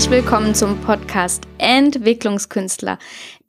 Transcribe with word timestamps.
Herzlich 0.00 0.22
willkommen 0.22 0.54
zum 0.54 0.80
Podcast 0.80 1.46
Entwicklungskünstler, 1.58 2.98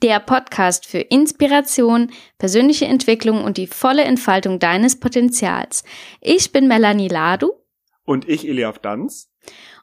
der 0.03 0.19
Podcast 0.19 0.85
für 0.85 0.97
Inspiration, 0.97 2.11
persönliche 2.39 2.83
Entwicklung 2.87 3.45
und 3.45 3.55
die 3.55 3.67
volle 3.67 4.03
Entfaltung 4.03 4.59
deines 4.59 4.99
Potenzials. 4.99 5.85
Ich 6.19 6.51
bin 6.51 6.67
Melanie 6.67 7.07
Ladu. 7.07 7.53
Und 8.03 8.27
ich, 8.27 8.45
Eliaf 8.45 8.79
Danz. 8.79 9.31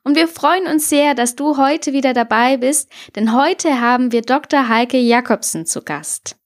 Und 0.04 0.14
wir 0.14 0.28
freuen 0.28 0.66
uns 0.66 0.90
sehr, 0.90 1.14
dass 1.14 1.36
du 1.36 1.56
heute 1.56 1.94
wieder 1.94 2.12
dabei 2.12 2.58
bist, 2.58 2.92
denn 3.16 3.34
heute 3.34 3.80
haben 3.80 4.12
wir 4.12 4.20
Dr. 4.20 4.68
Heike 4.68 4.98
Jakobsen 4.98 5.64
zu 5.64 5.80
Gast. 5.80 6.36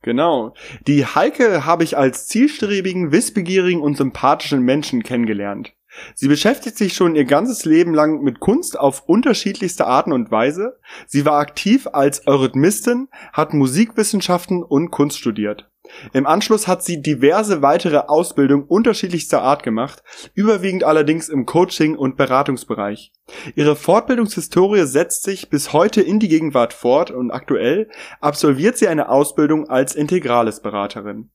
Genau. 0.00 0.54
Die 0.86 1.04
Heike 1.04 1.66
habe 1.66 1.84
ich 1.84 1.98
als 1.98 2.28
zielstrebigen, 2.28 3.12
wissbegierigen 3.12 3.82
und 3.82 3.98
sympathischen 3.98 4.62
Menschen 4.62 5.02
kennengelernt. 5.02 5.74
Sie 6.14 6.28
beschäftigt 6.28 6.76
sich 6.76 6.94
schon 6.94 7.14
ihr 7.14 7.24
ganzes 7.24 7.64
Leben 7.64 7.94
lang 7.94 8.22
mit 8.22 8.40
Kunst 8.40 8.78
auf 8.78 9.02
unterschiedlichste 9.06 9.86
Arten 9.86 10.12
und 10.12 10.30
Weise. 10.30 10.78
Sie 11.06 11.24
war 11.24 11.38
aktiv 11.38 11.88
als 11.92 12.26
Eurythmistin, 12.26 13.08
hat 13.32 13.54
Musikwissenschaften 13.54 14.62
und 14.62 14.90
Kunst 14.90 15.18
studiert. 15.18 15.68
Im 16.12 16.26
Anschluss 16.26 16.68
hat 16.68 16.84
sie 16.84 17.00
diverse 17.00 17.62
weitere 17.62 17.96
Ausbildungen 17.96 18.64
unterschiedlichster 18.64 19.42
Art 19.42 19.62
gemacht, 19.62 20.02
überwiegend 20.34 20.84
allerdings 20.84 21.28
im 21.28 21.46
Coaching- 21.46 21.96
und 21.96 22.16
Beratungsbereich. 22.16 23.12
Ihre 23.54 23.76
Fortbildungshistorie 23.76 24.86
setzt 24.86 25.22
sich 25.22 25.50
bis 25.50 25.72
heute 25.72 26.00
in 26.00 26.18
die 26.18 26.28
Gegenwart 26.28 26.72
fort 26.72 27.10
und 27.10 27.30
aktuell 27.30 27.88
absolviert 28.20 28.76
sie 28.78 28.88
eine 28.88 29.08
Ausbildung 29.08 29.68
als 29.68 29.94
Integrales 29.94 30.60
Beraterin. 30.60 31.30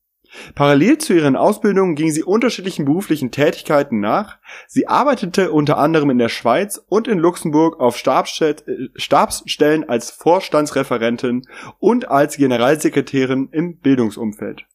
Parallel 0.56 0.98
zu 0.98 1.14
ihren 1.14 1.36
Ausbildungen 1.36 1.95
ging 1.95 2.12
sie 2.12 2.23
unterschiedlichen 2.23 2.86
beruflichen 2.86 3.31
Tätigkeiten 3.31 4.00
nach. 4.00 4.38
Sie 4.67 4.88
arbeitete 4.88 5.52
unter 5.52 5.78
anderem 5.78 6.09
in 6.09 6.17
der 6.17 6.30
Schweiz 6.30 6.84
und 6.88 7.08
in 7.08 7.20
Luxemburg 7.20 7.80
auf 7.80 7.98
Stabsstellen 7.98 9.90
als 9.90 10.12
Vorstandsreferentin 10.12 11.48
und 11.80 12.09
als 12.09 12.38
Generalsekretärin 12.38 13.50
im 13.52 13.78
Bildungsumfeld. 13.78 14.66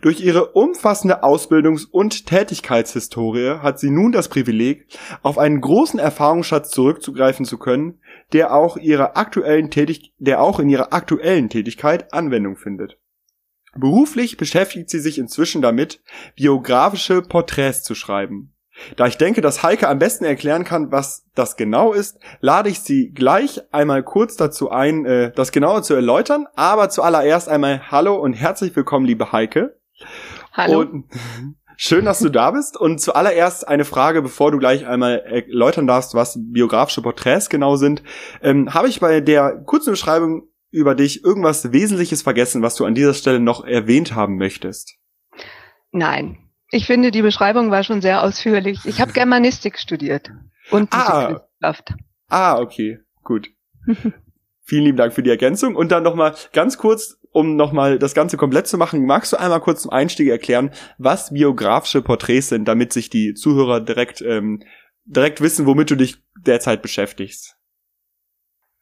Durch 0.00 0.20
ihre 0.20 0.52
umfassende 0.52 1.22
Ausbildungs- 1.22 1.86
und 1.90 2.26
Tätigkeitshistorie 2.26 3.58
hat 3.58 3.78
sie 3.78 3.90
nun 3.90 4.12
das 4.12 4.28
Privileg, 4.28 4.86
auf 5.22 5.38
einen 5.38 5.60
großen 5.60 6.00
Erfahrungsschatz 6.00 6.70
zurückzugreifen 6.70 7.44
zu 7.44 7.58
können, 7.58 8.00
der 8.32 8.54
auch, 8.54 8.76
ihrer 8.76 9.16
aktuellen 9.16 9.70
Tätig 9.70 10.14
der 10.18 10.40
auch 10.40 10.60
in 10.60 10.68
ihrer 10.68 10.92
aktuellen 10.92 11.48
Tätigkeit 11.48 12.12
Anwendung 12.12 12.56
findet. 12.56 12.98
Beruflich 13.78 14.36
beschäftigt 14.36 14.90
sie 14.90 15.00
sich 15.00 15.18
inzwischen 15.18 15.62
damit, 15.62 16.00
biografische 16.34 17.22
Porträts 17.22 17.82
zu 17.82 17.94
schreiben. 17.94 18.52
Da 18.96 19.06
ich 19.06 19.16
denke, 19.16 19.40
dass 19.40 19.62
Heike 19.62 19.88
am 19.88 19.98
besten 19.98 20.24
erklären 20.24 20.64
kann, 20.64 20.92
was 20.92 21.24
das 21.34 21.56
genau 21.56 21.92
ist, 21.92 22.18
lade 22.40 22.68
ich 22.68 22.80
sie 22.80 23.10
gleich 23.10 23.62
einmal 23.72 24.02
kurz 24.02 24.36
dazu 24.36 24.70
ein, 24.70 25.06
äh, 25.06 25.32
das 25.32 25.52
genauer 25.52 25.82
zu 25.82 25.94
erläutern. 25.94 26.46
Aber 26.56 26.90
zuallererst 26.90 27.48
einmal 27.48 27.90
Hallo 27.90 28.16
und 28.16 28.34
herzlich 28.34 28.76
willkommen, 28.76 29.06
liebe 29.06 29.32
Heike. 29.32 29.78
Hallo. 30.52 30.80
Und 30.80 31.06
schön, 31.76 32.04
dass 32.04 32.18
du 32.18 32.28
da 32.28 32.50
bist. 32.50 32.76
Und 32.76 33.00
zuallererst 33.00 33.66
eine 33.66 33.86
Frage, 33.86 34.20
bevor 34.20 34.50
du 34.50 34.58
gleich 34.58 34.86
einmal 34.86 35.20
erläutern 35.20 35.86
darfst, 35.86 36.14
was 36.14 36.38
biografische 36.38 37.02
Porträts 37.02 37.48
genau 37.48 37.76
sind. 37.76 38.02
Ähm, 38.42 38.74
Habe 38.74 38.88
ich 38.88 39.00
bei 39.00 39.20
der 39.20 39.56
kurzen 39.64 39.90
Beschreibung 39.90 40.48
über 40.76 40.94
dich 40.94 41.24
irgendwas 41.24 41.72
Wesentliches 41.72 42.22
vergessen, 42.22 42.62
was 42.62 42.74
du 42.74 42.84
an 42.84 42.94
dieser 42.94 43.14
Stelle 43.14 43.40
noch 43.40 43.64
erwähnt 43.64 44.14
haben 44.14 44.36
möchtest? 44.36 44.96
Nein. 45.90 46.38
Ich 46.70 46.84
finde, 46.86 47.10
die 47.10 47.22
Beschreibung 47.22 47.70
war 47.70 47.82
schon 47.82 48.02
sehr 48.02 48.22
ausführlich. 48.22 48.80
Ich 48.84 49.00
habe 49.00 49.12
Germanistik 49.12 49.78
studiert 49.78 50.30
und 50.70 50.92
ah. 50.92 51.46
Ah, 52.28 52.58
okay, 52.58 52.98
gut. 53.22 53.48
Vielen 54.64 54.84
lieben 54.84 54.98
Dank 54.98 55.14
für 55.14 55.22
die 55.22 55.30
Ergänzung. 55.30 55.76
Und 55.76 55.92
dann 55.92 56.02
nochmal 56.02 56.34
ganz 56.52 56.76
kurz, 56.76 57.18
um 57.30 57.56
nochmal 57.56 57.98
das 57.98 58.14
Ganze 58.14 58.36
komplett 58.36 58.66
zu 58.66 58.76
machen, 58.76 59.06
magst 59.06 59.32
du 59.32 59.38
einmal 59.38 59.60
kurz 59.60 59.82
zum 59.82 59.92
Einstieg 59.92 60.28
erklären, 60.28 60.72
was 60.98 61.32
biografische 61.32 62.02
Porträts 62.02 62.48
sind, 62.48 62.66
damit 62.66 62.92
sich 62.92 63.08
die 63.08 63.32
Zuhörer 63.34 63.80
direkt, 63.80 64.20
ähm, 64.20 64.62
direkt 65.04 65.40
wissen, 65.40 65.66
womit 65.66 65.90
du 65.90 65.94
dich 65.94 66.16
derzeit 66.36 66.82
beschäftigst? 66.82 67.55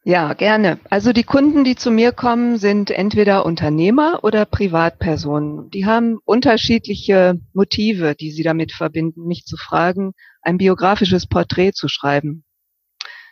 Ja, 0.07 0.35
gerne. 0.35 0.79
Also 0.91 1.15
die 1.15 1.25
Kunden, 1.25 1.65
die 1.65 1.77
zu 1.77 1.91
mir 1.91 2.13
kommen, 2.13 2.59
sind 2.59 2.91
entweder 2.91 3.47
Unternehmer 3.47 4.21
oder 4.23 4.45
Privatpersonen. 4.45 5.71
Die 5.71 5.87
haben 5.87 6.19
unterschiedliche 6.27 7.41
Motive, 7.55 8.15
die 8.15 8.31
sie 8.31 8.43
damit 8.43 8.73
verbinden, 8.73 9.27
mich 9.27 9.47
zu 9.47 9.57
fragen, 9.57 10.13
ein 10.43 10.59
biografisches 10.59 11.27
Porträt 11.27 11.73
zu 11.73 11.89
schreiben. 11.89 12.45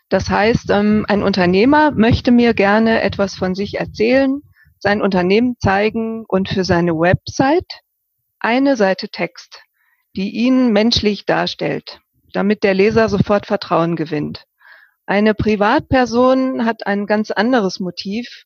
Das 0.09 0.31
heißt, 0.31 0.71
ähm, 0.71 1.05
ein 1.09 1.23
Unternehmer 1.23 1.91
möchte 1.91 2.31
mir 2.33 2.55
gerne 2.55 3.03
etwas 3.03 3.35
von 3.35 3.55
sich 3.55 3.79
erzählen, 3.79 4.41
sein 4.79 5.03
Unternehmen 5.03 5.57
zeigen 5.59 6.25
und 6.27 6.49
für 6.49 6.65
seine 6.65 6.93
Website 6.93 7.81
eine 8.41 8.77
Seite 8.77 9.11
Text, 9.11 9.61
die 10.17 10.31
ihn 10.31 10.73
menschlich 10.73 11.27
darstellt, 11.27 12.01
damit 12.33 12.63
der 12.63 12.73
Leser 12.73 13.11
sofort 13.11 13.45
Vertrauen 13.45 13.95
gewinnt. 13.95 14.47
Eine 15.07 15.35
Privatperson 15.35 16.65
hat 16.65 16.87
ein 16.87 17.07
ganz 17.07 17.31
anderes 17.33 17.81
Motiv, 17.81 18.45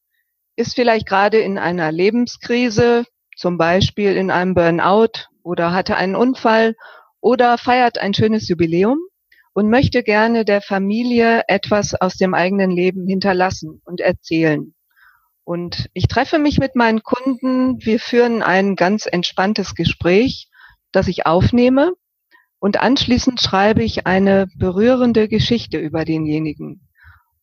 ist 0.56 0.74
vielleicht 0.74 1.06
gerade 1.06 1.38
in 1.38 1.58
einer 1.58 1.92
Lebenskrise, 1.92 3.04
zum 3.36 3.58
Beispiel 3.58 4.16
in 4.16 4.30
einem 4.30 4.54
Burnout 4.54 5.28
oder 5.42 5.72
hatte 5.72 5.96
einen 5.96 6.16
Unfall 6.16 6.74
oder 7.20 7.58
feiert 7.58 7.98
ein 7.98 8.14
schönes 8.14 8.48
Jubiläum 8.48 8.98
und 9.52 9.68
möchte 9.68 10.02
gerne 10.02 10.46
der 10.46 10.62
Familie 10.62 11.42
etwas 11.46 11.94
aus 11.94 12.16
dem 12.16 12.32
eigenen 12.32 12.70
Leben 12.70 13.06
hinterlassen 13.06 13.82
und 13.84 14.00
erzählen. 14.00 14.74
Und 15.44 15.90
ich 15.92 16.08
treffe 16.08 16.38
mich 16.38 16.58
mit 16.58 16.74
meinen 16.74 17.02
Kunden, 17.02 17.84
wir 17.84 18.00
führen 18.00 18.42
ein 18.42 18.76
ganz 18.76 19.06
entspanntes 19.06 19.74
Gespräch, 19.74 20.48
das 20.90 21.06
ich 21.06 21.26
aufnehme 21.26 21.92
und 22.58 22.80
anschließend 22.80 23.40
schreibe 23.40 23.82
ich 23.82 24.06
eine 24.06 24.46
berührende 24.56 25.28
Geschichte 25.28 25.78
über 25.78 26.04
denjenigen. 26.04 26.80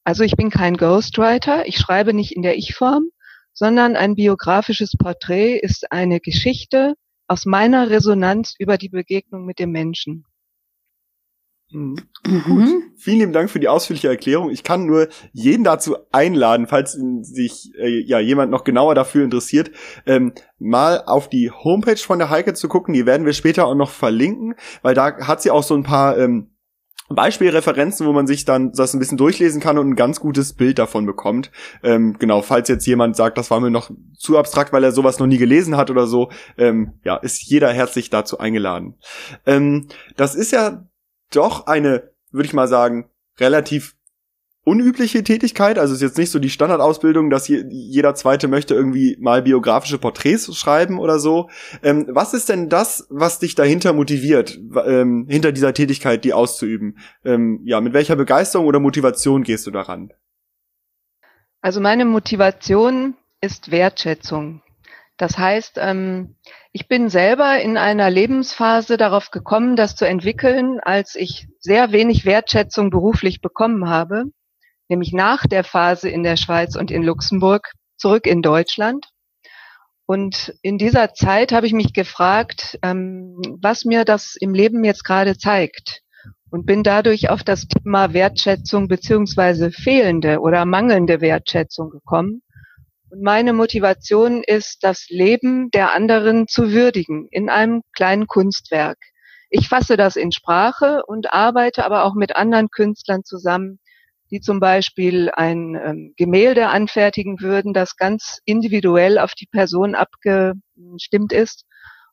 Also 0.03 0.23
ich 0.23 0.35
bin 0.35 0.49
kein 0.49 0.75
Ghostwriter, 0.75 1.67
ich 1.67 1.77
schreibe 1.77 2.13
nicht 2.13 2.35
in 2.35 2.41
der 2.41 2.57
Ich-Form, 2.57 3.09
sondern 3.53 3.95
ein 3.95 4.15
biografisches 4.15 4.93
Porträt 4.97 5.57
ist 5.57 5.91
eine 5.91 6.19
Geschichte 6.19 6.95
aus 7.27 7.45
meiner 7.45 7.89
Resonanz 7.89 8.55
über 8.57 8.77
die 8.77 8.89
Begegnung 8.89 9.45
mit 9.45 9.59
dem 9.59 9.71
Menschen. 9.71 10.25
Mhm. 11.73 11.95
Gut. 12.23 12.69
Vielen 12.97 13.19
lieben 13.19 13.33
Dank 13.33 13.49
für 13.49 13.59
die 13.59 13.67
ausführliche 13.67 14.07
Erklärung. 14.07 14.49
Ich 14.49 14.63
kann 14.63 14.85
nur 14.85 15.07
jeden 15.33 15.63
dazu 15.63 15.97
einladen, 16.11 16.67
falls 16.67 16.93
sich 17.21 17.71
äh, 17.77 18.01
ja 18.01 18.19
jemand 18.19 18.51
noch 18.51 18.63
genauer 18.63 18.95
dafür 18.95 19.23
interessiert, 19.23 19.71
ähm, 20.05 20.33
mal 20.59 21.03
auf 21.05 21.29
die 21.29 21.51
Homepage 21.51 21.97
von 21.97 22.19
der 22.19 22.29
Heike 22.29 22.53
zu 22.53 22.67
gucken. 22.67 22.93
Die 22.93 23.05
werden 23.05 23.25
wir 23.25 23.33
später 23.33 23.67
auch 23.67 23.75
noch 23.75 23.89
verlinken, 23.89 24.55
weil 24.81 24.93
da 24.93 25.17
hat 25.27 25.41
sie 25.41 25.51
auch 25.51 25.63
so 25.63 25.75
ein 25.75 25.83
paar 25.83 26.17
ähm, 26.17 26.53
Beispielreferenzen, 27.09 28.07
wo 28.07 28.13
man 28.13 28.27
sich 28.27 28.45
dann 28.45 28.71
das 28.71 28.93
ein 28.93 28.99
bisschen 28.99 29.17
durchlesen 29.17 29.61
kann 29.61 29.77
und 29.77 29.89
ein 29.89 29.95
ganz 29.95 30.19
gutes 30.19 30.53
Bild 30.53 30.79
davon 30.79 31.05
bekommt. 31.05 31.51
Ähm, 31.83 32.15
genau, 32.17 32.41
falls 32.41 32.69
jetzt 32.69 32.85
jemand 32.85 33.15
sagt, 33.15 33.37
das 33.37 33.51
war 33.51 33.59
mir 33.59 33.69
noch 33.69 33.91
zu 34.17 34.37
abstrakt, 34.37 34.71
weil 34.71 34.83
er 34.83 34.91
sowas 34.91 35.19
noch 35.19 35.27
nie 35.27 35.37
gelesen 35.37 35.75
hat 35.75 35.89
oder 35.89 36.07
so, 36.07 36.31
ähm, 36.57 36.93
ja, 37.03 37.17
ist 37.17 37.43
jeder 37.43 37.71
herzlich 37.71 38.09
dazu 38.09 38.39
eingeladen. 38.39 38.95
Ähm, 39.45 39.87
das 40.15 40.35
ist 40.35 40.51
ja 40.51 40.85
doch 41.35 41.67
eine, 41.67 42.11
würde 42.31 42.47
ich 42.47 42.53
mal 42.53 42.67
sagen, 42.67 43.09
relativ 43.39 43.95
unübliche 44.65 45.23
Tätigkeit. 45.23 45.77
Also 45.77 45.93
ist 45.93 46.01
jetzt 46.01 46.17
nicht 46.17 46.29
so 46.29 46.39
die 46.39 46.49
Standardausbildung, 46.49 47.29
dass 47.29 47.47
jeder 47.47 48.15
Zweite 48.15 48.47
möchte 48.47 48.73
irgendwie 48.73 49.17
mal 49.19 49.41
biografische 49.41 49.97
Porträts 49.97 50.55
schreiben 50.55 50.99
oder 50.99 51.19
so. 51.19 51.49
Ähm, 51.81 52.07
was 52.09 52.33
ist 52.33 52.49
denn 52.49 52.69
das, 52.69 53.05
was 53.09 53.39
dich 53.39 53.55
dahinter 53.55 53.93
motiviert, 53.93 54.57
ähm, 54.85 55.27
hinter 55.29 55.51
dieser 55.51 55.73
Tätigkeit, 55.73 56.23
die 56.23 56.33
auszuüben? 56.33 56.97
Ähm, 57.25 57.61
ja, 57.65 57.81
mit 57.81 57.93
welcher 57.93 58.15
Begeisterung 58.15 58.67
oder 58.67 58.79
Motivation 58.79 59.43
gehst 59.43 59.67
du 59.67 59.71
daran? 59.71 60.13
Also 61.61 61.79
meine 61.81 62.05
Motivation 62.05 63.15
ist 63.41 63.71
Wertschätzung. 63.71 64.61
Das 65.17 65.37
heißt, 65.37 65.77
ähm, 65.77 66.35
ich 66.75 66.87
bin 66.87 67.07
selber 67.07 67.61
in 67.61 67.77
einer 67.77 68.09
Lebensphase 68.09 68.97
darauf 68.97 69.29
gekommen, 69.29 69.75
das 69.75 69.95
zu 69.95 70.07
entwickeln, 70.07 70.79
als 70.79 71.13
ich 71.13 71.47
sehr 71.59 71.91
wenig 71.91 72.25
Wertschätzung 72.25 72.89
beruflich 72.89 73.41
bekommen 73.41 73.87
habe, 73.87 74.25
nämlich 74.89 75.13
nach 75.13 75.45
der 75.45 75.63
Phase 75.63 76.09
in 76.09 76.23
der 76.23 76.35
Schweiz 76.35 76.75
und 76.75 76.89
in 76.89 77.03
Luxemburg 77.03 77.73
zurück 77.95 78.25
in 78.25 78.41
Deutschland. 78.41 79.05
Und 80.07 80.55
in 80.63 80.79
dieser 80.79 81.13
Zeit 81.13 81.51
habe 81.51 81.67
ich 81.67 81.73
mich 81.73 81.93
gefragt, 81.93 82.79
ähm, 82.81 83.37
was 83.61 83.85
mir 83.85 84.03
das 84.03 84.35
im 84.35 84.55
Leben 84.55 84.83
jetzt 84.83 85.03
gerade 85.03 85.37
zeigt 85.37 86.01
und 86.49 86.65
bin 86.65 86.81
dadurch 86.81 87.29
auf 87.29 87.43
das 87.43 87.67
Thema 87.67 88.13
Wertschätzung 88.13 88.87
beziehungsweise 88.87 89.71
fehlende 89.71 90.39
oder 90.39 90.65
mangelnde 90.65 91.21
Wertschätzung 91.21 91.91
gekommen 91.91 92.41
und 93.13 93.21
meine 93.21 93.53
Motivation 93.53 94.41
ist, 94.43 94.83
das 94.83 95.05
Leben 95.09 95.69
der 95.69 95.93
anderen 95.93 96.47
zu 96.47 96.71
würdigen 96.71 97.27
in 97.29 97.47
einem 97.47 97.83
kleinen 97.95 98.25
Kunstwerk. 98.25 98.97
Ich 99.51 99.69
fasse 99.69 99.97
das 99.97 100.15
in 100.15 100.31
Sprache 100.31 101.03
und 101.05 101.31
arbeite 101.31 101.85
aber 101.85 102.05
auch 102.05 102.15
mit 102.15 102.35
anderen 102.35 102.69
Künstlern 102.69 103.23
zusammen, 103.23 103.77
die 104.31 104.41
zum 104.41 104.59
Beispiel 104.59 105.29
ein 105.29 105.75
ähm, 105.75 106.13
Gemälde 106.17 106.69
anfertigen 106.69 107.39
würden, 107.39 107.71
das 107.71 107.97
ganz 107.97 108.39
individuell 108.45 109.19
auf 109.19 109.35
die 109.35 109.45
Person 109.45 109.93
abgestimmt 109.93 111.33
ist, 111.33 111.65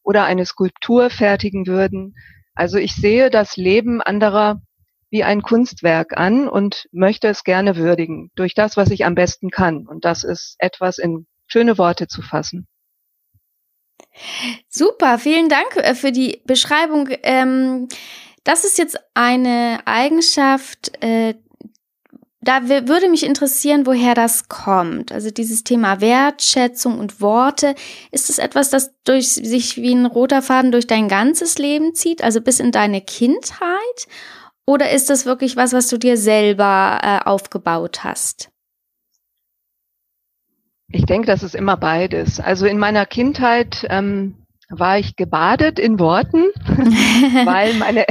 oder 0.03 0.25
eine 0.25 0.45
Skulptur 0.45 1.09
fertigen 1.09 1.67
würden. 1.67 2.15
Also 2.55 2.77
ich 2.77 2.95
sehe 2.95 3.31
das 3.31 3.57
Leben 3.57 4.03
anderer 4.03 4.61
wie 5.11 5.25
ein 5.25 5.43
Kunstwerk 5.43 6.17
an 6.17 6.49
und 6.49 6.89
möchte 6.93 7.29
es 7.29 7.45
gerne 7.45 7.77
würdigen 7.77 8.31
durch 8.37 8.55
das, 8.55 8.77
was 8.77 8.91
ich 8.91 9.05
am 9.05 9.15
besten 9.15 9.51
kann. 9.51 9.87
Und 9.87 10.05
das 10.05 10.25
ist 10.25 10.57
etwas 10.59 10.99
in 10.99 11.27
schöne 11.47 11.79
Worte 11.79 12.07
zu 12.07 12.23
fassen. 12.23 12.67
Super, 14.69 15.19
vielen 15.19 15.49
Dank 15.49 15.77
äh, 15.77 15.95
für 15.95 16.13
die 16.13 16.43
Beschreibung. 16.47 17.09
Ähm, 17.23 17.89
das 18.45 18.65
ist 18.65 18.79
jetzt 18.79 18.99
eine 19.15 19.81
Eigenschaft, 19.85 20.93
äh, 21.03 21.35
da 22.43 22.69
würde 22.69 23.11
mich 23.11 23.27
interessieren, 23.27 23.85
woher 23.85 24.15
das 24.15 24.49
kommt. 24.49 25.13
Also 25.13 25.31
dieses 25.31 25.63
Thema 25.63 26.01
Wertschätzung 26.01 26.99
und 26.99 27.21
Worte, 27.21 27.75
ist 28.13 28.31
es 28.31 28.39
etwas, 28.39 28.71
das 28.71 28.95
durch 29.05 29.29
sich 29.29 29.77
wie 29.77 29.95
ein 29.95 30.07
roter 30.07 30.41
Faden 30.41 30.73
durch 30.73 30.87
dein 30.87 31.09
ganzes 31.09 31.59
Leben 31.59 31.95
zieht, 31.95 32.25
also 32.25 32.41
bis 32.41 32.59
in 32.59 32.73
deine 32.73 33.03
Kindheit? 33.03 34.07
Oder 34.71 34.93
ist 34.93 35.11
das 35.11 35.27
wirklich 35.27 35.57
was, 35.57 35.73
was 35.73 35.89
du 35.89 35.99
dir 35.99 36.17
selber 36.17 37.01
äh, 37.03 37.29
aufgebaut 37.29 38.05
hast? 38.05 38.53
Ich 40.87 41.07
denke, 41.07 41.27
das 41.27 41.43
ist 41.43 41.57
immer 41.57 41.77
beides. 41.77 42.39
Also 42.39 42.67
in 42.67 42.79
meiner 42.79 43.05
Kindheit 43.05 43.85
ähm, 43.91 44.47
war 44.69 44.97
ich 44.97 45.17
gebadet 45.17 45.81
in 45.81 45.99
Worten, 45.99 46.45
weil 47.45 47.75
meine, 47.75 48.07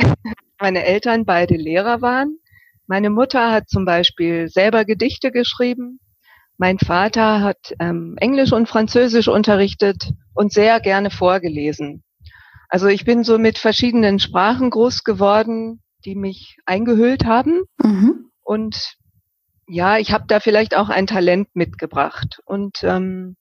meine 0.59 0.83
Eltern 0.83 1.23
beide 1.23 1.55
Lehrer 1.55 2.01
waren. 2.01 2.39
Meine 2.87 3.09
Mutter 3.09 3.53
hat 3.53 3.69
zum 3.69 3.85
Beispiel 3.85 4.49
selber 4.49 4.83
Gedichte 4.83 5.31
geschrieben. 5.31 6.01
Mein 6.57 6.77
Vater 6.77 7.39
hat 7.39 7.73
ähm, 7.79 8.17
Englisch 8.19 8.51
und 8.51 8.67
Französisch 8.67 9.29
unterrichtet 9.29 10.11
und 10.33 10.51
sehr 10.51 10.81
gerne 10.81 11.09
vorgelesen. 11.09 12.03
Also 12.67 12.87
ich 12.87 13.05
bin 13.05 13.23
so 13.23 13.37
mit 13.37 13.57
verschiedenen 13.57 14.19
Sprachen 14.19 14.69
groß 14.71 15.05
geworden, 15.05 15.81
die 16.05 16.15
mich 16.15 16.57
eingehüllt 16.65 17.25
haben. 17.25 17.63
Mhm. 17.81 18.31
Und 18.41 18.95
ja, 19.67 19.97
ich 19.97 20.11
habe 20.11 20.25
da 20.27 20.39
vielleicht 20.39 20.75
auch 20.75 20.89
ein 20.89 21.07
Talent 21.07 21.49
mitgebracht. 21.53 22.39
Und 22.45 22.83
ähm, 22.83 23.35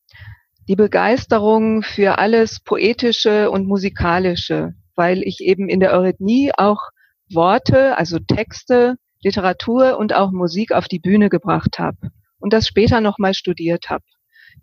die 0.68 0.76
Begeisterung 0.76 1.82
für 1.82 2.18
alles 2.18 2.60
Poetische 2.60 3.50
und 3.50 3.66
Musikalische, 3.66 4.74
weil 4.94 5.22
ich 5.22 5.40
eben 5.40 5.68
in 5.68 5.80
der 5.80 5.92
Eurythmie 5.92 6.52
auch 6.56 6.90
Worte, 7.30 7.96
also 7.96 8.18
Texte 8.18 8.96
Literatur 9.22 9.98
und 9.98 10.14
auch 10.14 10.30
Musik 10.30 10.72
auf 10.72 10.86
die 10.86 11.00
Bühne 11.00 11.28
gebracht 11.28 11.78
habe 11.78 12.10
und 12.38 12.52
das 12.52 12.66
später 12.66 13.00
nochmal 13.00 13.34
studiert 13.34 13.90
habe, 13.90 14.04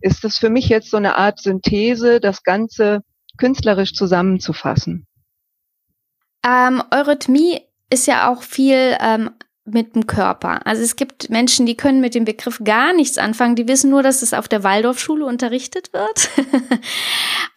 ist 0.02 0.24
das 0.24 0.38
für 0.38 0.50
mich 0.50 0.70
jetzt 0.70 0.90
so 0.90 0.98
eine 0.98 1.16
Art 1.16 1.40
Synthese, 1.40 2.20
das 2.20 2.44
Ganze 2.44 3.02
künstlerisch 3.38 3.94
zusammenzufassen. 3.94 5.08
Ähm, 6.46 6.82
Eurythmie 6.92 7.62
ist 7.90 8.08
ja 8.08 8.32
auch 8.32 8.42
viel 8.42 8.98
ähm, 9.00 9.32
mit 9.66 9.96
dem 9.96 10.06
Körper. 10.06 10.66
Also 10.66 10.84
es 10.84 10.96
gibt 10.96 11.30
Menschen, 11.30 11.66
die 11.66 11.76
können 11.76 12.00
mit 12.00 12.14
dem 12.14 12.26
Begriff 12.26 12.62
gar 12.64 12.94
nichts 12.94 13.18
anfangen. 13.18 13.56
Die 13.56 13.68
wissen 13.68 13.90
nur, 13.90 14.04
dass 14.04 14.22
es 14.22 14.34
auf 14.34 14.48
der 14.48 14.64
Waldorfschule 14.64 15.26
unterrichtet 15.26 15.92
wird. 15.92 16.30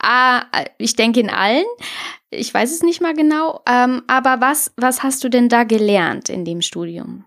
ah, 0.03 0.43
ich 0.79 0.97
denke 0.97 1.21
in 1.21 1.31
allen. 1.31 1.67
Ich 2.31 2.53
weiß 2.53 2.73
es 2.73 2.83
nicht 2.83 3.03
mal 3.03 3.15
genau. 3.15 3.61
Ähm, 3.69 4.03
aber 4.07 4.41
was, 4.41 4.73
was 4.77 5.03
hast 5.03 5.23
du 5.23 5.29
denn 5.29 5.49
da 5.49 5.65
gelernt 5.65 6.31
in 6.31 6.45
dem 6.45 6.63
Studium? 6.63 7.25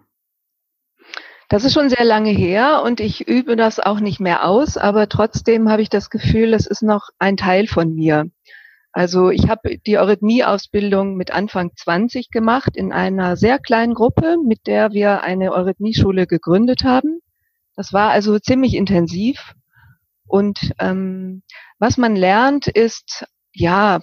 Das 1.51 1.65
ist 1.65 1.73
schon 1.73 1.89
sehr 1.89 2.05
lange 2.05 2.29
her 2.29 2.81
und 2.81 3.01
ich 3.01 3.27
übe 3.27 3.57
das 3.57 3.81
auch 3.81 3.99
nicht 3.99 4.21
mehr 4.21 4.47
aus, 4.47 4.77
aber 4.77 5.09
trotzdem 5.09 5.69
habe 5.69 5.81
ich 5.81 5.89
das 5.89 6.09
Gefühl, 6.09 6.53
es 6.53 6.65
ist 6.65 6.81
noch 6.81 7.09
ein 7.19 7.35
Teil 7.35 7.67
von 7.67 7.93
mir. 7.93 8.29
Also 8.93 9.29
ich 9.29 9.47
habe 9.47 9.77
die 9.77 9.97
Eurythmie-Ausbildung 9.97 11.15
mit 11.15 11.31
Anfang 11.31 11.71
20 11.75 12.29
gemacht 12.29 12.75
in 12.75 12.91
einer 12.91 13.37
sehr 13.37 13.57
kleinen 13.57 13.93
Gruppe, 13.93 14.37
mit 14.45 14.67
der 14.67 14.91
wir 14.91 15.23
eine 15.23 15.53
Eurythmie-Schule 15.53 16.27
gegründet 16.27 16.83
haben. 16.83 17.19
Das 17.75 17.93
war 17.93 18.09
also 18.09 18.37
ziemlich 18.39 18.75
intensiv. 18.75 19.53
Und 20.27 20.73
ähm, 20.79 21.43
was 21.79 21.97
man 21.97 22.15
lernt, 22.15 22.67
ist 22.67 23.25
ja 23.53 24.01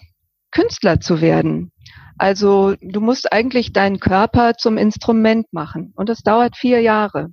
Künstler 0.50 1.00
zu 1.00 1.20
werden. 1.20 1.72
Also 2.16 2.74
du 2.80 3.00
musst 3.00 3.32
eigentlich 3.32 3.72
deinen 3.72 4.00
Körper 4.00 4.54
zum 4.54 4.76
Instrument 4.76 5.52
machen 5.52 5.92
und 5.94 6.08
das 6.08 6.22
dauert 6.22 6.56
vier 6.56 6.80
Jahre. 6.80 7.28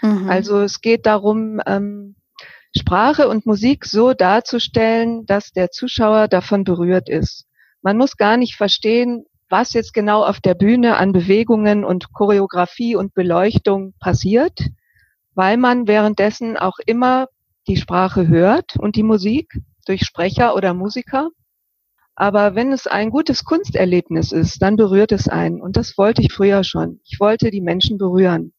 Mhm. 0.00 0.30
Also 0.30 0.60
es 0.60 0.80
geht 0.80 1.06
darum, 1.06 1.60
ähm, 1.66 2.16
Sprache 2.76 3.28
und 3.28 3.46
Musik 3.46 3.84
so 3.84 4.14
darzustellen, 4.14 5.26
dass 5.26 5.52
der 5.52 5.70
Zuschauer 5.70 6.28
davon 6.28 6.64
berührt 6.64 7.08
ist. 7.08 7.46
Man 7.82 7.96
muss 7.96 8.16
gar 8.16 8.36
nicht 8.36 8.56
verstehen, 8.56 9.24
was 9.48 9.72
jetzt 9.72 9.92
genau 9.92 10.24
auf 10.24 10.40
der 10.40 10.54
Bühne 10.54 10.96
an 10.96 11.12
Bewegungen 11.12 11.84
und 11.84 12.12
Choreografie 12.12 12.94
und 12.94 13.14
Beleuchtung 13.14 13.94
passiert, 13.98 14.60
weil 15.34 15.56
man 15.56 15.88
währenddessen 15.88 16.56
auch 16.56 16.78
immer 16.86 17.26
die 17.66 17.76
Sprache 17.76 18.28
hört 18.28 18.76
und 18.76 18.96
die 18.96 19.02
Musik 19.02 19.60
durch 19.86 20.02
Sprecher 20.02 20.54
oder 20.54 20.74
Musiker 20.74 21.30
aber 22.20 22.54
wenn 22.54 22.70
es 22.70 22.86
ein 22.86 23.08
gutes 23.08 23.46
Kunsterlebnis 23.46 24.30
ist, 24.30 24.60
dann 24.60 24.76
berührt 24.76 25.10
es 25.10 25.26
einen. 25.26 25.62
Und 25.62 25.78
das 25.78 25.96
wollte 25.96 26.20
ich 26.20 26.30
früher 26.30 26.64
schon. 26.64 27.00
Ich 27.02 27.18
wollte 27.18 27.50
die 27.50 27.62
Menschen 27.62 27.96
berühren. 27.96 28.52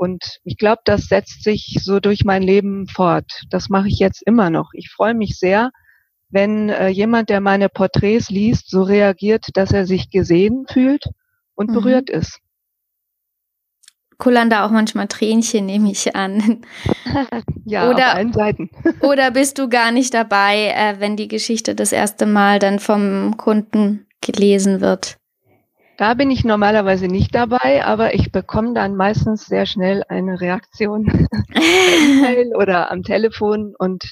Und 0.00 0.38
ich 0.44 0.56
glaube, 0.56 0.80
das 0.86 1.08
setzt 1.08 1.44
sich 1.44 1.76
so 1.82 2.00
durch 2.00 2.24
mein 2.24 2.42
Leben 2.42 2.86
fort. 2.88 3.42
Das 3.50 3.68
mache 3.68 3.88
ich 3.88 3.98
jetzt 3.98 4.22
immer 4.24 4.48
noch. 4.48 4.70
Ich 4.72 4.88
freue 4.88 5.12
mich 5.12 5.38
sehr, 5.38 5.72
wenn 6.30 6.70
äh, 6.70 6.88
jemand, 6.88 7.28
der 7.28 7.42
meine 7.42 7.68
Porträts 7.68 8.30
liest, 8.30 8.70
so 8.70 8.82
reagiert, 8.82 9.44
dass 9.52 9.72
er 9.72 9.84
sich 9.84 10.08
gesehen 10.08 10.64
fühlt 10.72 11.04
und 11.54 11.68
mhm. 11.68 11.74
berührt 11.74 12.08
ist 12.08 12.40
kullern 14.20 14.50
da 14.50 14.64
auch 14.64 14.70
manchmal 14.70 15.08
Tränchen, 15.08 15.66
nehme 15.66 15.90
ich 15.90 16.14
an. 16.14 16.60
ja, 17.64 17.90
oder, 17.90 18.08
auf 18.08 18.14
allen 18.16 18.32
Seiten. 18.32 18.70
oder 19.00 19.32
bist 19.32 19.58
du 19.58 19.68
gar 19.68 19.90
nicht 19.90 20.14
dabei, 20.14 20.74
äh, 20.76 21.00
wenn 21.00 21.16
die 21.16 21.26
Geschichte 21.26 21.74
das 21.74 21.90
erste 21.90 22.26
Mal 22.26 22.60
dann 22.60 22.78
vom 22.78 23.36
Kunden 23.38 24.06
gelesen 24.20 24.80
wird? 24.80 25.16
Da 26.00 26.14
bin 26.14 26.30
ich 26.30 26.46
normalerweise 26.46 27.08
nicht 27.08 27.34
dabei, 27.34 27.84
aber 27.84 28.14
ich 28.14 28.32
bekomme 28.32 28.72
dann 28.72 28.96
meistens 28.96 29.44
sehr 29.44 29.66
schnell 29.66 30.02
eine 30.08 30.40
Reaktion 30.40 31.28
e 31.54 32.54
oder 32.54 32.90
am 32.90 33.02
Telefon. 33.02 33.74
Und 33.78 34.04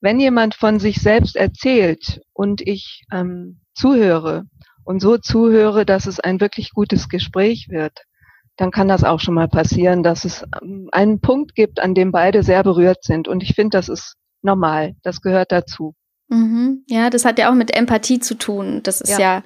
wenn 0.00 0.18
jemand 0.18 0.56
von 0.56 0.80
sich 0.80 1.00
selbst 1.00 1.36
erzählt 1.36 2.20
und 2.32 2.62
ich 2.62 3.04
ähm, 3.12 3.60
zuhöre 3.74 4.46
und 4.82 4.98
so 4.98 5.18
zuhöre, 5.18 5.86
dass 5.86 6.06
es 6.06 6.18
ein 6.18 6.40
wirklich 6.40 6.72
gutes 6.72 7.08
Gespräch 7.08 7.68
wird, 7.70 8.02
dann 8.56 8.72
kann 8.72 8.88
das 8.88 9.04
auch 9.04 9.20
schon 9.20 9.34
mal 9.34 9.46
passieren, 9.46 10.02
dass 10.02 10.24
es 10.24 10.44
ähm, 10.60 10.88
einen 10.90 11.20
Punkt 11.20 11.54
gibt, 11.54 11.78
an 11.78 11.94
dem 11.94 12.10
beide 12.10 12.42
sehr 12.42 12.64
berührt 12.64 13.04
sind. 13.04 13.28
Und 13.28 13.44
ich 13.44 13.54
finde, 13.54 13.78
das 13.78 13.88
ist 13.88 14.16
normal. 14.42 14.96
Das 15.04 15.20
gehört 15.20 15.52
dazu. 15.52 15.94
Mhm. 16.28 16.82
Ja, 16.88 17.08
das 17.08 17.24
hat 17.24 17.38
ja 17.38 17.50
auch 17.50 17.54
mit 17.54 17.76
Empathie 17.76 18.18
zu 18.18 18.34
tun. 18.34 18.80
Das 18.82 19.00
ist 19.00 19.10
ja, 19.10 19.18
ja 19.20 19.42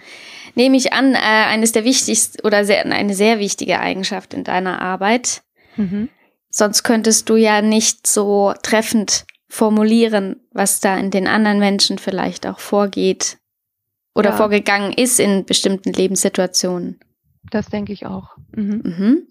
nehme 0.55 0.77
ich 0.77 0.93
an, 0.93 1.15
äh, 1.15 1.19
eines 1.19 1.73
der 1.73 1.85
wichtigsten 1.85 2.41
oder 2.45 2.65
sehr, 2.65 2.85
eine 2.85 3.15
sehr 3.15 3.39
wichtige 3.39 3.81
Eigenschaft 3.81 4.35
in 4.35 4.45
deiner 4.45 4.81
Arbeit. 4.81 5.43
Mhm. 5.77 6.09
Sonst 6.51 6.83
könntest 6.83 7.29
du 7.29 7.37
ja 7.37 7.63
nicht 7.63 8.07
so 8.07 8.55
treffend 8.63 9.25
formulieren, 9.49 10.37
was 10.53 10.81
da 10.81 10.97
in 10.97 11.11
den 11.11 11.27
anderen 11.27 11.59
Menschen 11.59 11.99
vielleicht 11.99 12.47
auch 12.47 12.59
vorgeht 12.59 13.39
oder 14.15 14.31
ja. 14.31 14.37
vorgegangen 14.37 14.93
ist 14.93 15.21
in 15.21 15.45
bestimmten 15.45 15.93
Lebenssituationen. 15.93 17.01
Das 17.51 17.69
denke 17.69 17.93
ich 17.93 18.07
auch. 18.07 18.37
Mhm. 18.55 19.27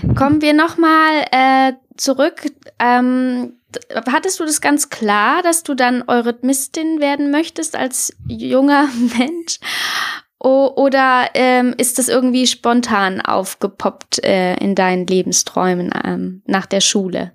Mhm. 0.00 0.14
Kommen 0.14 0.42
wir 0.42 0.52
nochmal 0.52 1.24
äh, 1.30 1.72
zurück. 1.96 2.42
Ähm, 2.78 3.54
hattest 3.94 4.40
du 4.40 4.44
das 4.44 4.60
ganz 4.60 4.90
klar, 4.90 5.42
dass 5.42 5.62
du 5.62 5.74
dann 5.74 6.04
Eurythmistin 6.06 7.00
werden 7.00 7.30
möchtest 7.30 7.76
als 7.76 8.14
junger 8.26 8.88
Mensch? 9.18 9.58
Oder 10.42 11.28
ähm, 11.34 11.74
ist 11.78 11.98
das 11.98 12.08
irgendwie 12.08 12.46
spontan 12.46 13.20
aufgepoppt 13.20 14.24
äh, 14.24 14.56
in 14.56 14.74
deinen 14.74 15.06
Lebensträumen 15.06 15.92
ähm, 16.04 16.42
nach 16.46 16.66
der 16.66 16.80
Schule? 16.80 17.32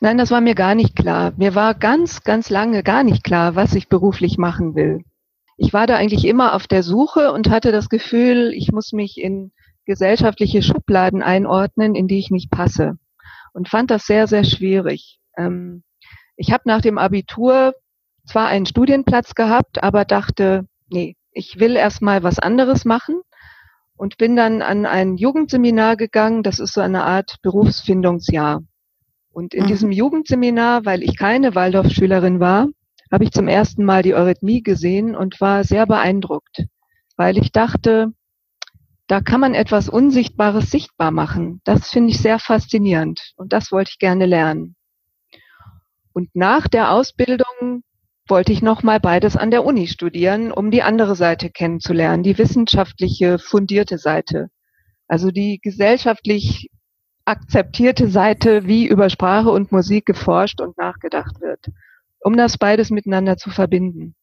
Nein, 0.00 0.18
das 0.18 0.30
war 0.30 0.40
mir 0.40 0.54
gar 0.54 0.74
nicht 0.74 0.94
klar. 0.94 1.32
Mir 1.36 1.54
war 1.54 1.74
ganz, 1.74 2.22
ganz 2.22 2.50
lange 2.50 2.82
gar 2.82 3.02
nicht 3.02 3.24
klar, 3.24 3.56
was 3.56 3.74
ich 3.74 3.88
beruflich 3.88 4.38
machen 4.38 4.74
will 4.74 5.02
ich 5.56 5.72
war 5.72 5.86
da 5.86 5.96
eigentlich 5.96 6.26
immer 6.26 6.54
auf 6.54 6.66
der 6.66 6.82
Suche 6.82 7.32
und 7.32 7.50
hatte 7.50 7.72
das 7.72 7.88
Gefühl, 7.88 8.52
ich 8.54 8.72
muss 8.72 8.92
mich 8.92 9.18
in 9.18 9.52
gesellschaftliche 9.86 10.62
Schubladen 10.62 11.22
einordnen, 11.22 11.94
in 11.94 12.08
die 12.08 12.18
ich 12.18 12.30
nicht 12.30 12.50
passe. 12.50 12.98
Und 13.52 13.68
fand 13.68 13.90
das 13.90 14.04
sehr, 14.04 14.26
sehr 14.26 14.44
schwierig. 14.44 15.18
Ähm, 15.36 15.82
ich 16.36 16.52
habe 16.52 16.64
nach 16.66 16.82
dem 16.82 16.98
Abitur 16.98 17.74
zwar 18.26 18.48
einen 18.48 18.66
Studienplatz 18.66 19.34
gehabt, 19.34 19.82
aber 19.82 20.04
dachte, 20.04 20.66
nee, 20.88 21.16
ich 21.36 21.60
will 21.60 21.76
erst 21.76 22.00
mal 22.00 22.22
was 22.22 22.38
anderes 22.38 22.86
machen 22.86 23.20
und 23.96 24.16
bin 24.16 24.36
dann 24.36 24.62
an 24.62 24.86
ein 24.86 25.16
Jugendseminar 25.16 25.96
gegangen. 25.96 26.42
Das 26.42 26.58
ist 26.58 26.72
so 26.72 26.80
eine 26.80 27.04
Art 27.04 27.36
Berufsfindungsjahr. 27.42 28.62
Und 29.30 29.52
in 29.52 29.64
mhm. 29.64 29.68
diesem 29.68 29.92
Jugendseminar, 29.92 30.86
weil 30.86 31.02
ich 31.02 31.18
keine 31.18 31.54
Waldorfschülerin 31.54 32.40
war, 32.40 32.68
habe 33.12 33.24
ich 33.24 33.32
zum 33.32 33.48
ersten 33.48 33.84
Mal 33.84 34.02
die 34.02 34.14
Eurythmie 34.14 34.62
gesehen 34.62 35.14
und 35.14 35.40
war 35.40 35.62
sehr 35.62 35.86
beeindruckt, 35.86 36.64
weil 37.16 37.36
ich 37.36 37.52
dachte, 37.52 38.12
da 39.06 39.20
kann 39.20 39.40
man 39.40 39.54
etwas 39.54 39.90
Unsichtbares 39.90 40.70
sichtbar 40.70 41.10
machen. 41.10 41.60
Das 41.64 41.90
finde 41.90 42.10
ich 42.10 42.18
sehr 42.18 42.38
faszinierend 42.38 43.34
und 43.36 43.52
das 43.52 43.70
wollte 43.72 43.90
ich 43.92 43.98
gerne 43.98 44.24
lernen. 44.24 44.74
Und 46.14 46.34
nach 46.34 46.66
der 46.66 46.90
Ausbildung 46.92 47.82
wollte 48.28 48.52
ich 48.52 48.62
nochmal 48.62 49.00
beides 49.00 49.36
an 49.36 49.50
der 49.50 49.64
Uni 49.64 49.86
studieren, 49.86 50.52
um 50.52 50.70
die 50.70 50.82
andere 50.82 51.16
Seite 51.16 51.50
kennenzulernen, 51.50 52.22
die 52.22 52.38
wissenschaftliche, 52.38 53.38
fundierte 53.38 53.98
Seite. 53.98 54.48
Also 55.08 55.30
die 55.30 55.60
gesellschaftlich 55.62 56.70
akzeptierte 57.24 58.08
Seite, 58.08 58.66
wie 58.66 58.86
über 58.86 59.10
Sprache 59.10 59.50
und 59.50 59.72
Musik 59.72 60.06
geforscht 60.06 60.60
und 60.60 60.76
nachgedacht 60.78 61.40
wird, 61.40 61.66
um 62.20 62.36
das 62.36 62.58
beides 62.58 62.90
miteinander 62.90 63.36
zu 63.36 63.50
verbinden. 63.50 64.14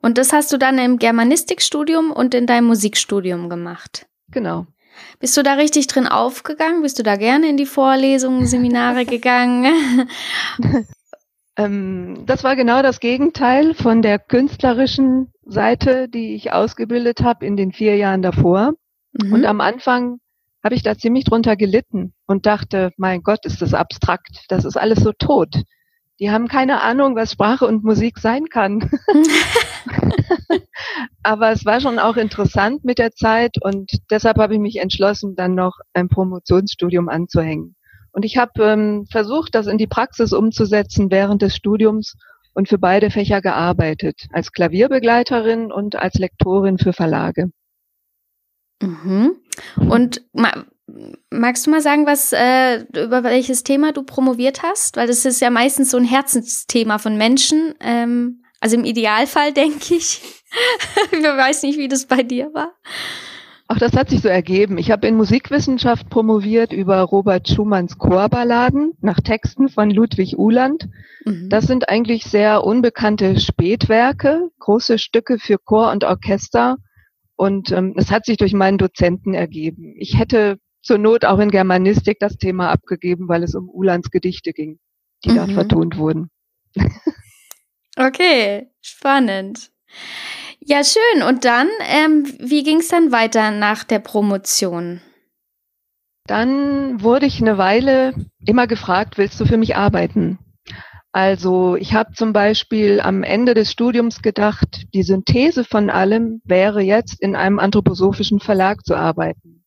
Und 0.00 0.18
das 0.18 0.32
hast 0.32 0.52
du 0.52 0.58
dann 0.58 0.78
im 0.78 0.98
Germanistikstudium 0.98 2.12
und 2.12 2.34
in 2.34 2.46
deinem 2.46 2.66
Musikstudium 2.66 3.48
gemacht? 3.48 4.06
Genau. 4.30 4.66
Bist 5.20 5.36
du 5.36 5.42
da 5.42 5.54
richtig 5.54 5.86
drin 5.86 6.06
aufgegangen? 6.06 6.82
Bist 6.82 6.98
du 6.98 7.02
da 7.02 7.16
gerne 7.16 7.48
in 7.48 7.56
die 7.56 7.66
Vorlesungen, 7.66 8.46
Seminare 8.46 9.04
gegangen? 9.06 10.08
Ähm, 11.58 12.24
das 12.24 12.44
war 12.44 12.56
genau 12.56 12.82
das 12.82 13.00
Gegenteil 13.00 13.74
von 13.74 14.00
der 14.00 14.18
künstlerischen 14.20 15.32
Seite, 15.44 16.08
die 16.08 16.34
ich 16.34 16.52
ausgebildet 16.52 17.22
habe 17.22 17.44
in 17.44 17.56
den 17.56 17.72
vier 17.72 17.96
Jahren 17.96 18.22
davor. 18.22 18.74
Mhm. 19.12 19.32
Und 19.32 19.44
am 19.44 19.60
Anfang 19.60 20.20
habe 20.62 20.76
ich 20.76 20.82
da 20.82 20.96
ziemlich 20.96 21.24
drunter 21.24 21.56
gelitten 21.56 22.14
und 22.26 22.46
dachte, 22.46 22.92
mein 22.96 23.22
Gott, 23.22 23.44
ist 23.44 23.60
das 23.60 23.74
abstrakt. 23.74 24.44
Das 24.48 24.64
ist 24.64 24.76
alles 24.76 25.00
so 25.00 25.12
tot. 25.12 25.62
Die 26.20 26.30
haben 26.30 26.48
keine 26.48 26.82
Ahnung, 26.82 27.16
was 27.16 27.32
Sprache 27.32 27.66
und 27.66 27.84
Musik 27.84 28.18
sein 28.18 28.46
kann. 28.46 28.90
Aber 31.22 31.52
es 31.52 31.64
war 31.64 31.80
schon 31.80 31.98
auch 31.98 32.16
interessant 32.16 32.84
mit 32.84 32.98
der 32.98 33.12
Zeit 33.12 33.56
und 33.60 33.90
deshalb 34.10 34.38
habe 34.38 34.54
ich 34.54 34.60
mich 34.60 34.76
entschlossen, 34.76 35.36
dann 35.36 35.54
noch 35.54 35.78
ein 35.92 36.08
Promotionsstudium 36.08 37.08
anzuhängen. 37.08 37.76
Und 38.18 38.24
ich 38.24 38.36
habe 38.36 38.64
ähm, 38.64 39.06
versucht, 39.08 39.54
das 39.54 39.68
in 39.68 39.78
die 39.78 39.86
Praxis 39.86 40.32
umzusetzen 40.32 41.08
während 41.08 41.40
des 41.40 41.54
Studiums 41.54 42.16
und 42.52 42.68
für 42.68 42.76
beide 42.76 43.12
Fächer 43.12 43.40
gearbeitet, 43.40 44.26
als 44.32 44.50
Klavierbegleiterin 44.50 45.70
und 45.70 45.94
als 45.94 46.14
Lektorin 46.14 46.78
für 46.78 46.92
Verlage. 46.92 47.52
Mhm. 48.82 49.36
Und 49.76 50.22
ma 50.32 50.64
magst 51.30 51.64
du 51.64 51.70
mal 51.70 51.80
sagen, 51.80 52.06
was 52.06 52.32
äh, 52.32 52.78
über 52.88 53.22
welches 53.22 53.62
Thema 53.62 53.92
du 53.92 54.02
promoviert 54.02 54.64
hast? 54.64 54.96
Weil 54.96 55.06
das 55.06 55.24
ist 55.24 55.40
ja 55.40 55.50
meistens 55.50 55.92
so 55.92 55.96
ein 55.96 56.04
Herzensthema 56.04 56.98
von 56.98 57.16
Menschen. 57.16 57.74
Ähm, 57.78 58.42
also 58.58 58.74
im 58.74 58.84
Idealfall 58.84 59.52
denke 59.62 59.94
ich. 59.94 60.22
ich 61.12 61.22
weiß 61.22 61.62
nicht, 61.62 61.78
wie 61.78 61.86
das 61.86 62.06
bei 62.06 62.24
dir 62.24 62.52
war. 62.52 62.72
Ach, 63.70 63.78
das 63.78 63.92
hat 63.92 64.08
sich 64.08 64.22
so 64.22 64.28
ergeben. 64.28 64.78
Ich 64.78 64.90
habe 64.90 65.06
in 65.06 65.14
Musikwissenschaft 65.14 66.08
promoviert 66.08 66.72
über 66.72 67.02
Robert 67.02 67.48
Schumanns 67.48 67.98
Chorballaden 67.98 68.94
nach 69.02 69.20
Texten 69.20 69.68
von 69.68 69.90
Ludwig 69.90 70.38
Uhland. 70.38 70.88
Mhm. 71.26 71.50
Das 71.50 71.66
sind 71.66 71.86
eigentlich 71.90 72.24
sehr 72.24 72.64
unbekannte 72.64 73.38
Spätwerke, 73.38 74.48
große 74.58 74.98
Stücke 74.98 75.38
für 75.38 75.58
Chor 75.58 75.92
und 75.92 76.04
Orchester. 76.04 76.78
Und 77.36 77.70
ähm, 77.70 77.92
es 77.98 78.10
hat 78.10 78.24
sich 78.24 78.38
durch 78.38 78.54
meinen 78.54 78.78
Dozenten 78.78 79.34
ergeben. 79.34 79.94
Ich 79.98 80.18
hätte 80.18 80.58
zur 80.80 80.96
Not 80.96 81.26
auch 81.26 81.38
in 81.38 81.50
Germanistik 81.50 82.18
das 82.20 82.38
Thema 82.38 82.70
abgegeben, 82.70 83.28
weil 83.28 83.42
es 83.42 83.54
um 83.54 83.68
Uhlands 83.68 84.10
Gedichte 84.10 84.54
ging, 84.54 84.78
die 85.26 85.30
mhm. 85.32 85.36
da 85.36 85.46
vertont 85.46 85.98
wurden. 85.98 86.30
okay, 87.98 88.70
spannend. 88.80 89.70
Ja, 90.60 90.82
schön. 90.84 91.22
Und 91.22 91.44
dann, 91.44 91.68
ähm, 91.88 92.26
wie 92.40 92.62
ging 92.62 92.80
es 92.80 92.88
dann 92.88 93.12
weiter 93.12 93.50
nach 93.50 93.84
der 93.84 94.00
Promotion? 94.00 95.00
Dann 96.26 97.02
wurde 97.02 97.26
ich 97.26 97.40
eine 97.40 97.56
Weile 97.56 98.12
immer 98.44 98.66
gefragt, 98.66 99.16
willst 99.16 99.40
du 99.40 99.46
für 99.46 99.56
mich 99.56 99.76
arbeiten? 99.76 100.38
Also 101.12 101.76
ich 101.76 101.94
habe 101.94 102.12
zum 102.12 102.34
Beispiel 102.34 103.00
am 103.00 103.22
Ende 103.22 103.54
des 103.54 103.72
Studiums 103.72 104.20
gedacht, 104.20 104.84
die 104.92 105.02
Synthese 105.02 105.64
von 105.64 105.88
allem 105.88 106.42
wäre 106.44 106.82
jetzt 106.82 107.22
in 107.22 107.34
einem 107.34 107.58
anthroposophischen 107.58 108.40
Verlag 108.40 108.84
zu 108.84 108.94
arbeiten. 108.94 109.64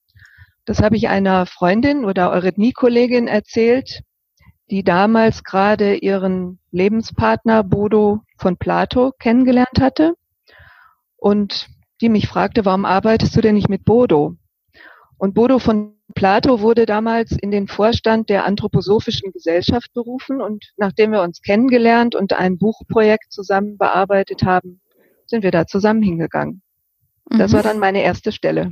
Das 0.65 0.83
habe 0.83 0.97
ich 0.97 1.09
einer 1.09 1.47
Freundin 1.47 2.05
oder 2.05 2.31
Eurythmie-Kollegin 2.31 3.27
erzählt, 3.27 4.01
die 4.69 4.83
damals 4.83 5.43
gerade 5.43 5.95
ihren 5.95 6.59
Lebenspartner 6.69 7.63
Bodo 7.63 8.21
von 8.37 8.57
Plato 8.57 9.11
kennengelernt 9.17 9.79
hatte 9.81 10.13
und 11.21 11.67
die 12.01 12.09
mich 12.09 12.27
fragte, 12.27 12.65
warum 12.65 12.83
arbeitest 12.83 13.35
du 13.35 13.41
denn 13.41 13.53
nicht 13.53 13.69
mit 13.69 13.85
Bodo? 13.85 14.35
Und 15.17 15.35
Bodo 15.35 15.59
von 15.59 15.93
Plato 16.15 16.61
wurde 16.61 16.87
damals 16.87 17.31
in 17.31 17.51
den 17.51 17.67
Vorstand 17.67 18.29
der 18.29 18.43
Anthroposophischen 18.43 19.31
Gesellschaft 19.31 19.93
berufen 19.93 20.41
und 20.41 20.73
nachdem 20.77 21.11
wir 21.11 21.21
uns 21.21 21.41
kennengelernt 21.41 22.15
und 22.15 22.33
ein 22.33 22.57
Buchprojekt 22.57 23.31
zusammen 23.31 23.77
bearbeitet 23.77 24.43
haben, 24.43 24.81
sind 25.27 25.43
wir 25.43 25.51
da 25.51 25.67
zusammen 25.67 26.01
hingegangen. 26.01 26.63
Das 27.29 27.51
mhm. 27.51 27.57
war 27.57 27.63
dann 27.63 27.79
meine 27.79 28.01
erste 28.01 28.31
Stelle. 28.31 28.71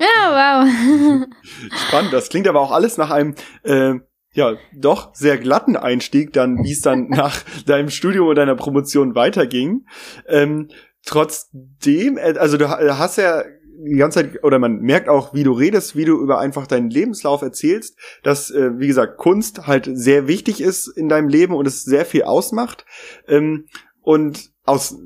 Ja, 0.00 0.64
wow. 0.64 1.26
Spannend. 1.88 2.12
Das 2.12 2.28
klingt 2.28 2.46
aber 2.46 2.60
auch 2.60 2.70
alles 2.70 2.96
nach 2.96 3.10
einem 3.10 3.34
äh, 3.64 3.94
ja 4.34 4.54
doch 4.72 5.14
sehr 5.14 5.36
glatten 5.36 5.76
Einstieg, 5.76 6.32
dann 6.32 6.62
wie 6.64 6.72
es 6.72 6.80
dann 6.80 7.08
nach 7.10 7.42
deinem 7.66 7.90
Studium 7.90 8.28
oder 8.28 8.46
deiner 8.46 8.56
Promotion 8.56 9.16
weiterging. 9.16 9.84
Ähm, 10.28 10.68
trotzdem, 11.04 12.18
äh, 12.18 12.34
also 12.38 12.56
du 12.56 12.68
hast 12.68 13.16
ja 13.16 13.42
die 13.84 13.96
ganze 13.96 14.20
Zeit, 14.20 14.44
oder 14.44 14.58
man 14.58 14.80
merkt 14.80 15.08
auch, 15.08 15.34
wie 15.34 15.42
du 15.42 15.52
redest, 15.52 15.96
wie 15.96 16.04
du 16.04 16.20
über 16.20 16.38
einfach 16.38 16.66
deinen 16.66 16.90
Lebenslauf 16.90 17.42
erzählst, 17.42 17.98
dass, 18.22 18.50
äh, 18.50 18.78
wie 18.78 18.86
gesagt, 18.86 19.18
Kunst 19.18 19.66
halt 19.66 19.88
sehr 19.92 20.28
wichtig 20.28 20.60
ist 20.60 20.86
in 20.86 21.08
deinem 21.08 21.28
Leben 21.28 21.54
und 21.54 21.66
es 21.66 21.82
sehr 21.82 22.04
viel 22.04 22.22
ausmacht. 22.22 22.84
Ähm, 23.26 23.66
und 24.00 24.50
aus 24.64 24.96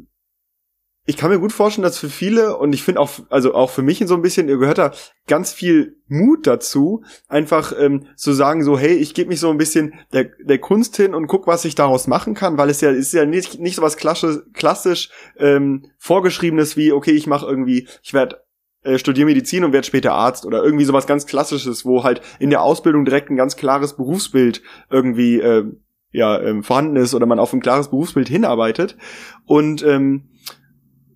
ich 1.06 1.16
kann 1.16 1.30
mir 1.30 1.38
gut 1.38 1.52
vorstellen, 1.52 1.84
dass 1.84 1.98
für 1.98 2.10
viele 2.10 2.56
und 2.56 2.74
ich 2.74 2.82
finde 2.82 3.00
auch, 3.00 3.10
also 3.30 3.54
auch 3.54 3.70
für 3.70 3.82
mich 3.82 4.02
so 4.06 4.14
ein 4.14 4.22
bisschen, 4.22 4.48
ihr 4.48 4.58
gehört 4.58 4.78
da 4.78 4.92
ganz 5.28 5.52
viel 5.52 5.96
Mut 6.08 6.46
dazu, 6.46 7.04
einfach 7.28 7.72
ähm, 7.78 8.06
zu 8.16 8.32
sagen 8.32 8.64
so, 8.64 8.76
hey, 8.76 8.94
ich 8.94 9.14
gebe 9.14 9.28
mich 9.28 9.38
so 9.38 9.48
ein 9.50 9.58
bisschen 9.58 9.94
der, 10.12 10.30
der 10.40 10.58
Kunst 10.58 10.96
hin 10.96 11.14
und 11.14 11.28
guck, 11.28 11.46
was 11.46 11.64
ich 11.64 11.76
daraus 11.76 12.08
machen 12.08 12.34
kann, 12.34 12.58
weil 12.58 12.70
es 12.70 12.80
ja 12.80 12.90
ist 12.90 13.12
ja 13.12 13.24
nicht 13.24 13.60
nicht 13.60 13.76
so 13.76 13.82
was 13.82 13.96
klassisch, 13.96 14.38
klassisch 14.52 15.10
ähm, 15.38 15.86
vorgeschriebenes 15.98 16.76
wie, 16.76 16.92
okay, 16.92 17.12
ich 17.12 17.28
mache 17.28 17.46
irgendwie, 17.46 17.86
ich 18.02 18.12
werde 18.12 18.42
äh, 18.82 18.98
studiere 18.98 19.26
Medizin 19.26 19.64
und 19.64 19.72
werde 19.72 19.86
später 19.86 20.12
Arzt 20.12 20.44
oder 20.44 20.62
irgendwie 20.62 20.84
sowas 20.84 21.06
ganz 21.06 21.26
Klassisches, 21.26 21.84
wo 21.84 22.02
halt 22.02 22.20
in 22.40 22.50
der 22.50 22.62
Ausbildung 22.62 23.04
direkt 23.04 23.30
ein 23.30 23.36
ganz 23.36 23.56
klares 23.56 23.96
Berufsbild 23.96 24.62
irgendwie 24.90 25.40
äh, 25.40 25.64
ja 26.12 26.40
ähm, 26.40 26.62
vorhanden 26.62 26.96
ist 26.96 27.14
oder 27.14 27.26
man 27.26 27.38
auf 27.38 27.52
ein 27.52 27.60
klares 27.60 27.90
Berufsbild 27.90 28.28
hinarbeitet. 28.28 28.96
Und 29.44 29.84
ähm, 29.84 30.30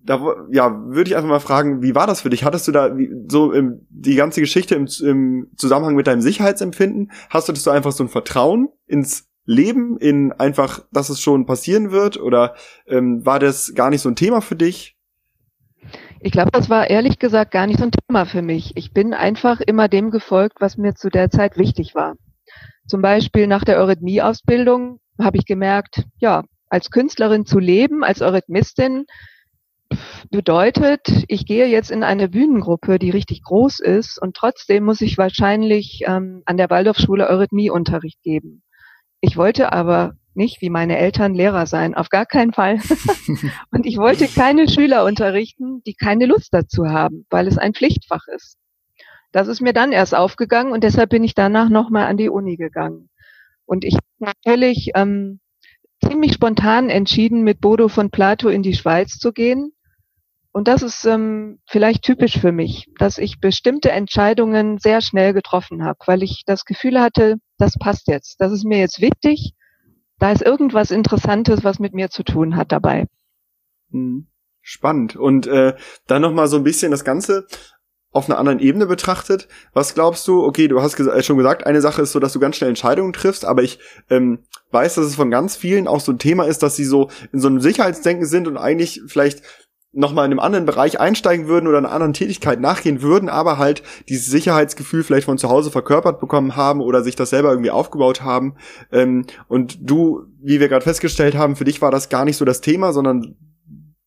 da 0.03 0.47
ja, 0.51 0.75
würde 0.87 1.09
ich 1.09 1.15
einfach 1.15 1.29
mal 1.29 1.39
fragen, 1.39 1.81
wie 1.81 1.95
war 1.95 2.07
das 2.07 2.21
für 2.21 2.29
dich? 2.29 2.43
Hattest 2.43 2.67
du 2.67 2.71
da 2.71 2.97
wie, 2.97 3.09
so 3.29 3.51
im, 3.51 3.85
die 3.89 4.15
ganze 4.15 4.41
Geschichte 4.41 4.75
im, 4.75 4.87
im 5.01 5.51
Zusammenhang 5.55 5.95
mit 5.95 6.07
deinem 6.07 6.21
Sicherheitsempfinden? 6.21 7.11
Hast 7.29 7.47
du 7.47 7.53
das 7.53 7.63
so 7.63 7.71
einfach 7.71 7.91
so 7.91 8.03
ein 8.03 8.09
Vertrauen 8.09 8.69
ins 8.87 9.29
Leben, 9.45 9.97
in 9.97 10.31
einfach, 10.31 10.85
dass 10.91 11.09
es 11.09 11.21
schon 11.21 11.45
passieren 11.45 11.91
wird? 11.91 12.19
Oder 12.19 12.55
ähm, 12.87 13.25
war 13.25 13.39
das 13.39 13.73
gar 13.75 13.89
nicht 13.89 14.01
so 14.01 14.09
ein 14.09 14.15
Thema 14.15 14.41
für 14.41 14.55
dich? 14.55 14.97
Ich 16.19 16.31
glaube, 16.31 16.51
das 16.51 16.69
war 16.69 16.89
ehrlich 16.89 17.17
gesagt 17.17 17.51
gar 17.51 17.65
nicht 17.67 17.79
so 17.79 17.85
ein 17.85 17.91
Thema 17.91 18.25
für 18.25 18.41
mich. 18.41 18.77
Ich 18.77 18.93
bin 18.93 19.13
einfach 19.13 19.59
immer 19.59 19.87
dem 19.87 20.11
gefolgt, 20.11 20.57
was 20.59 20.77
mir 20.77 20.93
zu 20.93 21.09
der 21.09 21.29
Zeit 21.29 21.57
wichtig 21.57 21.95
war. 21.95 22.15
Zum 22.87 23.01
Beispiel 23.01 23.47
nach 23.47 23.63
der 23.63 23.77
Eurythmie-Ausbildung 23.79 24.99
habe 25.19 25.37
ich 25.37 25.45
gemerkt, 25.45 26.05
ja, 26.17 26.43
als 26.69 26.89
Künstlerin 26.89 27.45
zu 27.45 27.59
leben, 27.59 28.03
als 28.03 28.21
Eurythmistin, 28.21 29.05
bedeutet, 30.29 31.25
ich 31.27 31.45
gehe 31.45 31.67
jetzt 31.67 31.91
in 31.91 32.03
eine 32.03 32.29
Bühnengruppe, 32.29 32.99
die 32.99 33.09
richtig 33.09 33.43
groß 33.43 33.79
ist 33.79 34.21
und 34.21 34.35
trotzdem 34.35 34.85
muss 34.85 35.01
ich 35.01 35.17
wahrscheinlich 35.17 36.03
ähm, 36.07 36.43
an 36.45 36.57
der 36.57 36.69
Waldorfschule 36.69 37.27
Eurythmieunterricht 37.27 38.21
geben. 38.21 38.63
Ich 39.19 39.37
wollte 39.37 39.71
aber 39.71 40.13
nicht 40.33 40.61
wie 40.61 40.69
meine 40.69 40.97
Eltern 40.97 41.33
Lehrer 41.33 41.65
sein, 41.65 41.93
auf 41.93 42.09
gar 42.09 42.25
keinen 42.25 42.53
Fall. 42.53 42.79
und 43.71 43.85
ich 43.85 43.97
wollte 43.97 44.27
keine 44.27 44.69
Schüler 44.69 45.03
unterrichten, 45.03 45.81
die 45.85 45.93
keine 45.93 46.25
Lust 46.25 46.53
dazu 46.53 46.87
haben, 46.87 47.25
weil 47.29 47.47
es 47.47 47.57
ein 47.57 47.73
Pflichtfach 47.73 48.27
ist. 48.27 48.57
Das 49.33 49.47
ist 49.47 49.61
mir 49.61 49.73
dann 49.73 49.91
erst 49.91 50.15
aufgegangen 50.15 50.71
und 50.71 50.83
deshalb 50.83 51.09
bin 51.09 51.23
ich 51.23 51.35
danach 51.35 51.69
nochmal 51.69 52.07
an 52.07 52.17
die 52.17 52.29
Uni 52.29 52.55
gegangen. 52.55 53.09
Und 53.65 53.85
ich 53.85 53.97
natürlich 54.19 54.91
ähm, 54.95 55.39
ziemlich 56.05 56.33
spontan 56.33 56.89
entschieden, 56.89 57.43
mit 57.43 57.61
Bodo 57.61 57.87
von 57.87 58.09
Plato 58.09 58.49
in 58.49 58.63
die 58.63 58.73
Schweiz 58.73 59.17
zu 59.17 59.31
gehen 59.31 59.73
Und 60.53 60.67
das 60.67 60.81
ist 60.83 61.05
ähm, 61.05 61.59
vielleicht 61.65 62.03
typisch 62.03 62.37
für 62.37 62.51
mich, 62.51 62.87
dass 62.99 63.17
ich 63.17 63.39
bestimmte 63.39 63.91
Entscheidungen 63.91 64.79
sehr 64.79 65.01
schnell 65.01 65.33
getroffen 65.33 65.83
habe, 65.83 65.99
weil 66.05 66.23
ich 66.23 66.43
das 66.45 66.65
Gefühl 66.65 66.99
hatte, 66.99 67.37
das 67.57 67.77
passt 67.79 68.07
jetzt, 68.07 68.41
das 68.41 68.51
ist 68.51 68.65
mir 68.65 68.79
jetzt 68.79 68.99
wichtig, 68.99 69.53
da 70.19 70.31
ist 70.31 70.41
irgendwas 70.41 70.91
Interessantes, 70.91 71.63
was 71.63 71.79
mit 71.79 71.93
mir 71.93 72.09
zu 72.09 72.23
tun 72.23 72.55
hat 72.55 72.71
dabei. 72.71 73.07
Hm. 73.91 74.27
Spannend. 74.61 75.15
Und 75.15 75.47
äh, 75.47 75.73
dann 76.05 76.21
noch 76.21 76.33
mal 76.33 76.47
so 76.47 76.57
ein 76.57 76.63
bisschen 76.63 76.91
das 76.91 77.03
Ganze 77.03 77.47
auf 78.11 78.29
einer 78.29 78.37
anderen 78.37 78.59
Ebene 78.59 78.85
betrachtet. 78.85 79.47
Was 79.73 79.93
glaubst 79.95 80.27
du? 80.27 80.43
Okay, 80.43 80.67
du 80.67 80.81
hast 80.81 80.97
ges 80.97 81.07
äh, 81.07 81.23
schon 81.23 81.37
gesagt, 81.37 81.65
eine 81.65 81.81
Sache 81.81 82.01
ist 82.01 82.11
so, 82.11 82.19
dass 82.19 82.33
du 82.33 82.39
ganz 82.39 82.57
schnell 82.57 82.69
Entscheidungen 82.69 83.13
triffst, 83.13 83.45
aber 83.45 83.63
ich 83.63 83.79
ähm, 84.09 84.39
weiß, 84.71 84.95
dass 84.95 85.05
es 85.05 85.15
von 85.15 85.31
ganz 85.31 85.55
vielen 85.55 85.87
auch 85.87 86.01
so 86.01 86.11
ein 86.11 86.19
Thema 86.19 86.45
ist, 86.45 86.61
dass 86.61 86.75
sie 86.75 86.83
so 86.85 87.09
in 87.31 87.39
so 87.39 87.47
einem 87.47 87.61
Sicherheitsdenken 87.61 88.25
sind 88.25 88.47
und 88.47 88.57
eigentlich 88.57 89.01
vielleicht 89.07 89.41
nochmal 89.93 90.25
in 90.25 90.31
einem 90.31 90.39
anderen 90.39 90.65
Bereich 90.65 90.99
einsteigen 90.99 91.47
würden 91.47 91.67
oder 91.67 91.77
einer 91.77 91.91
anderen 91.91 92.13
Tätigkeit 92.13 92.61
nachgehen 92.61 93.01
würden, 93.01 93.27
aber 93.27 93.57
halt 93.57 93.83
dieses 94.07 94.27
Sicherheitsgefühl 94.27 95.03
vielleicht 95.03 95.25
von 95.25 95.37
zu 95.37 95.49
Hause 95.49 95.69
verkörpert 95.69 96.19
bekommen 96.19 96.55
haben 96.55 96.81
oder 96.81 97.03
sich 97.03 97.15
das 97.15 97.31
selber 97.31 97.49
irgendwie 97.49 97.71
aufgebaut 97.71 98.21
haben. 98.21 98.55
Ähm, 98.91 99.25
und 99.47 99.77
du, 99.81 100.23
wie 100.41 100.59
wir 100.59 100.69
gerade 100.69 100.83
festgestellt 100.83 101.35
haben, 101.35 101.55
für 101.55 101.65
dich 101.65 101.81
war 101.81 101.91
das 101.91 102.09
gar 102.09 102.23
nicht 102.23 102.37
so 102.37 102.45
das 102.45 102.61
Thema, 102.61 102.93
sondern 102.93 103.35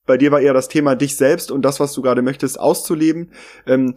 bei 0.06 0.16
dir 0.16 0.32
war 0.32 0.40
eher 0.40 0.54
das 0.54 0.68
Thema 0.68 0.96
dich 0.96 1.16
selbst 1.16 1.50
und 1.50 1.62
das, 1.62 1.80
was 1.80 1.92
du 1.92 2.02
gerade 2.02 2.22
möchtest, 2.22 2.58
auszuleben. 2.58 3.32
Ähm, 3.66 3.94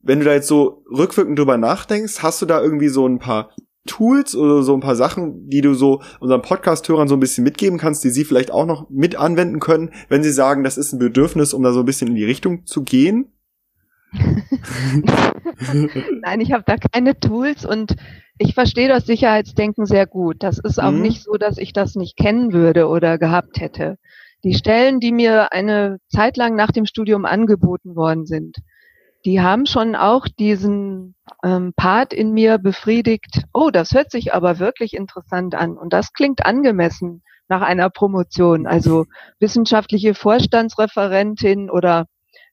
wenn 0.00 0.18
du 0.18 0.24
da 0.24 0.32
jetzt 0.32 0.48
so 0.48 0.84
rückwirkend 0.90 1.38
drüber 1.38 1.56
nachdenkst, 1.56 2.22
hast 2.22 2.42
du 2.42 2.46
da 2.46 2.60
irgendwie 2.60 2.88
so 2.88 3.06
ein 3.06 3.18
paar 3.18 3.50
Tools 3.86 4.36
oder 4.36 4.62
so 4.62 4.74
ein 4.74 4.80
paar 4.80 4.96
Sachen, 4.96 5.48
die 5.48 5.60
du 5.60 5.74
so 5.74 6.02
unseren 6.20 6.42
Podcast-Hörern 6.42 7.08
so 7.08 7.16
ein 7.16 7.20
bisschen 7.20 7.44
mitgeben 7.44 7.78
kannst, 7.78 8.04
die 8.04 8.10
sie 8.10 8.24
vielleicht 8.24 8.52
auch 8.52 8.66
noch 8.66 8.88
mit 8.90 9.16
anwenden 9.16 9.60
können, 9.60 9.90
wenn 10.08 10.22
sie 10.22 10.32
sagen, 10.32 10.62
das 10.62 10.78
ist 10.78 10.92
ein 10.92 10.98
Bedürfnis, 10.98 11.52
um 11.52 11.62
da 11.62 11.72
so 11.72 11.80
ein 11.80 11.86
bisschen 11.86 12.08
in 12.08 12.14
die 12.14 12.24
Richtung 12.24 12.66
zu 12.66 12.82
gehen? 12.82 13.32
Nein, 14.12 16.40
ich 16.40 16.52
habe 16.52 16.64
da 16.66 16.76
keine 16.76 17.18
Tools 17.18 17.64
und 17.64 17.96
ich 18.38 18.54
verstehe 18.54 18.88
das 18.88 19.06
Sicherheitsdenken 19.06 19.86
sehr 19.86 20.06
gut. 20.06 20.36
Das 20.40 20.58
ist 20.58 20.80
auch 20.80 20.90
mhm. 20.90 21.02
nicht 21.02 21.22
so, 21.22 21.34
dass 21.34 21.58
ich 21.58 21.72
das 21.72 21.94
nicht 21.94 22.16
kennen 22.16 22.52
würde 22.52 22.88
oder 22.88 23.18
gehabt 23.18 23.60
hätte. 23.60 23.98
Die 24.44 24.54
Stellen, 24.54 25.00
die 25.00 25.12
mir 25.12 25.52
eine 25.52 25.98
Zeit 26.08 26.36
lang 26.36 26.56
nach 26.56 26.72
dem 26.72 26.86
Studium 26.86 27.24
angeboten 27.24 27.94
worden 27.94 28.26
sind, 28.26 28.56
die 29.24 29.40
haben 29.40 29.66
schon 29.66 29.94
auch 29.94 30.26
diesen 30.26 31.14
ähm, 31.44 31.72
Part 31.76 32.12
in 32.12 32.32
mir 32.32 32.58
befriedigt, 32.58 33.44
oh, 33.52 33.70
das 33.70 33.92
hört 33.92 34.10
sich 34.10 34.34
aber 34.34 34.58
wirklich 34.58 34.94
interessant 34.94 35.54
an 35.54 35.76
und 35.76 35.92
das 35.92 36.12
klingt 36.12 36.44
angemessen 36.44 37.22
nach 37.48 37.62
einer 37.62 37.90
Promotion. 37.90 38.66
Also 38.66 39.06
wissenschaftliche 39.38 40.14
Vorstandsreferentin 40.14 41.70
oder 41.70 42.06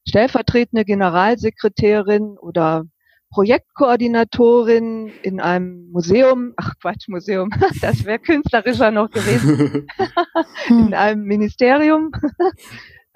stellvertretende 0.07 0.85
Generalsekretärin 0.85 2.37
oder 2.37 2.83
Projektkoordinatorin 3.31 5.11
in 5.21 5.39
einem 5.39 5.89
Museum, 5.91 6.53
ach 6.57 6.73
Quatsch, 6.81 7.07
Museum, 7.07 7.49
das 7.81 8.03
wäre 8.05 8.19
künstlerischer 8.19 8.91
noch 8.91 9.09
gewesen, 9.11 9.87
in 10.69 10.93
einem 10.93 11.23
Ministerium 11.23 12.11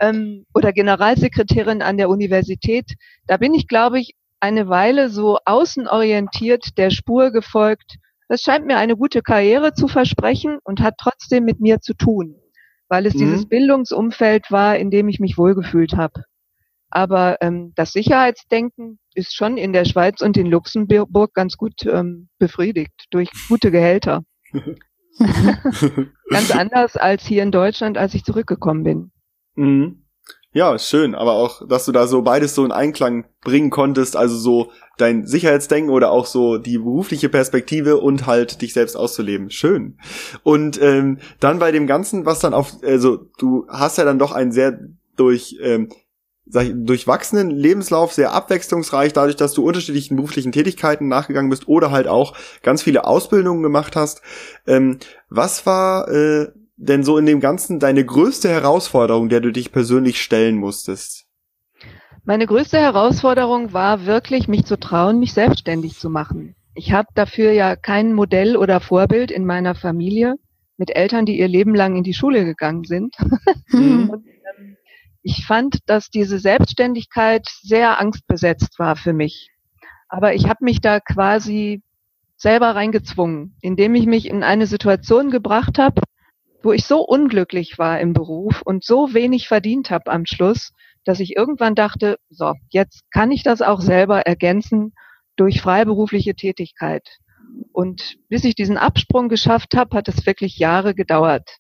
ähm, 0.04 0.46
oder 0.54 0.74
Generalsekretärin 0.74 1.82
an 1.82 1.98
der 1.98 2.10
Universität. 2.10 2.94
Da 3.26 3.38
bin 3.38 3.54
ich, 3.54 3.68
glaube 3.68 4.00
ich, 4.00 4.16
eine 4.40 4.68
Weile 4.68 5.10
so 5.10 5.38
außenorientiert 5.46 6.78
der 6.78 6.90
Spur 6.90 7.32
gefolgt. 7.32 7.96
Das 8.28 8.42
scheint 8.42 8.66
mir 8.66 8.78
eine 8.78 8.98
gute 8.98 9.22
Karriere 9.22 9.74
zu 9.74 9.88
versprechen 9.88 10.60
und 10.64 10.82
hat 10.82 10.96
trotzdem 11.00 11.46
mit 11.46 11.62
mir 11.62 11.80
zu 11.80 11.94
tun, 11.94 12.36
weil 12.90 13.06
es 13.06 13.14
mhm. 13.14 13.20
dieses 13.20 13.48
Bildungsumfeld 13.48 14.52
war, 14.52 14.78
in 14.78 14.92
dem 14.92 15.08
ich 15.08 15.20
mich 15.20 15.38
wohlgefühlt 15.38 15.96
habe. 15.96 16.26
Aber 16.90 17.38
ähm, 17.42 17.72
das 17.76 17.94
Sicherheitsdenken 17.94 19.00
ist 19.16 19.34
schon 19.34 19.58
in 19.58 19.72
der 19.74 19.86
Schweiz 19.86 20.22
und 20.22 20.36
in 20.38 20.48
Luxemburg 20.48 21.34
ganz 21.34 21.56
gut 21.58 21.86
ähm, 21.86 22.28
befriedigt 22.38 23.06
durch 23.12 23.32
gute 23.48 23.72
Gehälter. 23.72 24.24
ganz 26.30 26.52
anders 26.52 26.98
als 26.98 27.26
hier 27.26 27.44
in 27.44 27.52
Deutschland, 27.52 27.98
als 27.98 28.14
ich 28.14 28.24
zurückgekommen 28.24 28.84
bin. 28.84 29.13
Mhm. 29.56 30.00
Ja, 30.56 30.78
schön, 30.78 31.16
aber 31.16 31.34
auch, 31.34 31.68
dass 31.68 31.86
du 31.86 31.92
da 31.92 32.06
so 32.06 32.22
beides 32.22 32.54
so 32.54 32.64
in 32.64 32.72
Einklang 32.72 33.26
bringen 33.42 33.72
konntest, 33.72 34.16
also 34.16 34.38
so 34.38 34.72
dein 34.98 35.26
Sicherheitsdenken 35.26 35.92
oder 35.92 36.12
auch 36.12 36.28
so 36.28 36.60
die 36.60 36.78
berufliche 36.78 37.28
Perspektive 37.28 37.98
und 37.98 38.28
halt 38.28 38.62
dich 38.62 38.74
selbst 38.74 38.96
auszuleben. 38.96 39.50
Schön. 39.50 39.98
Und 40.44 40.80
ähm, 40.80 41.18
dann 41.40 41.58
bei 41.58 41.72
dem 41.72 41.88
Ganzen, 41.88 42.28
was 42.28 42.40
dann 42.40 42.54
auf, 42.54 42.72
also 42.84 43.18
du 43.40 43.66
hast 43.68 43.98
ja 43.98 44.06
dann 44.06 44.20
doch 44.20 44.32
ein 44.32 44.52
sehr 44.52 44.80
durch 45.16 45.58
ähm, 45.60 45.90
sag 46.46 46.66
ich, 46.66 46.74
durchwachsenen 46.76 47.50
Lebenslauf, 47.50 48.14
sehr 48.14 48.34
abwechslungsreich, 48.34 49.14
dadurch, 49.14 49.36
dass 49.36 49.54
du 49.54 49.66
unterschiedlichen 49.66 50.18
beruflichen 50.18 50.52
Tätigkeiten 50.52 51.08
nachgegangen 51.08 51.50
bist 51.50 51.68
oder 51.68 51.90
halt 51.90 52.08
auch 52.08 52.36
ganz 52.62 52.84
viele 52.84 53.06
Ausbildungen 53.06 53.64
gemacht 53.64 53.96
hast. 53.96 54.22
Ähm, 54.68 55.00
was 55.30 55.66
war 55.66 56.10
äh, 56.10 56.52
denn 56.76 57.04
so 57.04 57.18
in 57.18 57.26
dem 57.26 57.40
Ganzen 57.40 57.80
deine 57.80 58.06
größte 58.06 58.50
Herausforderung, 58.50 59.30
der 59.30 59.42
du 59.42 59.52
dich 59.52 59.72
persönlich 59.72 60.22
stellen 60.22 60.58
musstest? 60.58 61.26
Meine 62.26 62.46
größte 62.46 62.78
Herausforderung 62.78 63.74
war 63.74 64.06
wirklich, 64.06 64.48
mich 64.48 64.66
zu 64.66 64.80
trauen, 64.80 65.20
mich 65.20 65.34
selbstständig 65.34 66.00
zu 66.00 66.10
machen. 66.10 66.56
Ich 66.74 66.94
habe 66.94 67.10
dafür 67.16 67.52
ja 67.52 67.76
kein 67.76 68.14
Modell 68.14 68.56
oder 68.56 68.80
Vorbild 68.80 69.30
in 69.30 69.46
meiner 69.46 69.76
Familie 69.76 70.36
mit 70.78 70.96
Eltern, 70.96 71.26
die 71.26 71.38
ihr 71.38 71.48
Leben 71.48 71.76
lang 71.76 71.96
in 71.96 72.04
die 72.04 72.14
Schule 72.14 72.46
gegangen 72.46 72.84
sind. 72.84 73.16
Mhm. 73.70 74.10
Und 74.12 74.26
ich 75.24 75.46
fand, 75.48 75.80
dass 75.88 76.10
diese 76.10 76.38
Selbstständigkeit 76.38 77.48
sehr 77.62 78.00
angstbesetzt 78.00 78.78
war 78.78 78.96
für 78.96 79.14
mich. 79.14 79.50
Aber 80.10 80.36
ich 80.36 80.48
habe 80.48 80.64
mich 80.64 80.80
da 80.80 81.00
quasi 81.00 81.82
selber 82.36 82.76
reingezwungen, 82.76 83.56
indem 83.62 83.96
ich 83.96 84.06
mich 84.06 84.28
in 84.28 84.44
eine 84.44 84.68
Situation 84.68 85.32
gebracht 85.32 85.80
habe, 85.80 86.02
wo 86.64 86.72
ich 86.72 86.86
so 86.86 87.02
unglücklich 87.02 87.78
war 87.78 88.00
im 88.00 88.14
Beruf 88.14 88.62
und 88.64 88.84
so 88.84 89.14
wenig 89.14 89.48
verdient 89.48 89.92
habe 89.92 90.12
am 90.12 90.26
Schluss, 90.26 90.72
dass 91.04 91.20
ich 91.20 91.36
irgendwann 91.36 91.76
dachte, 91.76 92.18
so, 92.30 92.54
jetzt 92.70 93.04
kann 93.12 93.32
ich 93.32 93.44
das 93.44 93.62
auch 93.62 93.82
selber 93.82 94.22
ergänzen 94.22 94.94
durch 95.36 95.62
freiberufliche 95.62 96.36
Tätigkeit. 96.36 97.08
Und 97.72 98.16
bis 98.30 98.46
ich 98.46 98.56
diesen 98.56 98.78
Absprung 98.78 99.30
geschafft 99.30 99.76
habe, 99.76 99.98
hat 99.98 100.08
es 100.08 100.26
wirklich 100.26 100.58
Jahre 100.58 100.96
gedauert. 100.96 101.58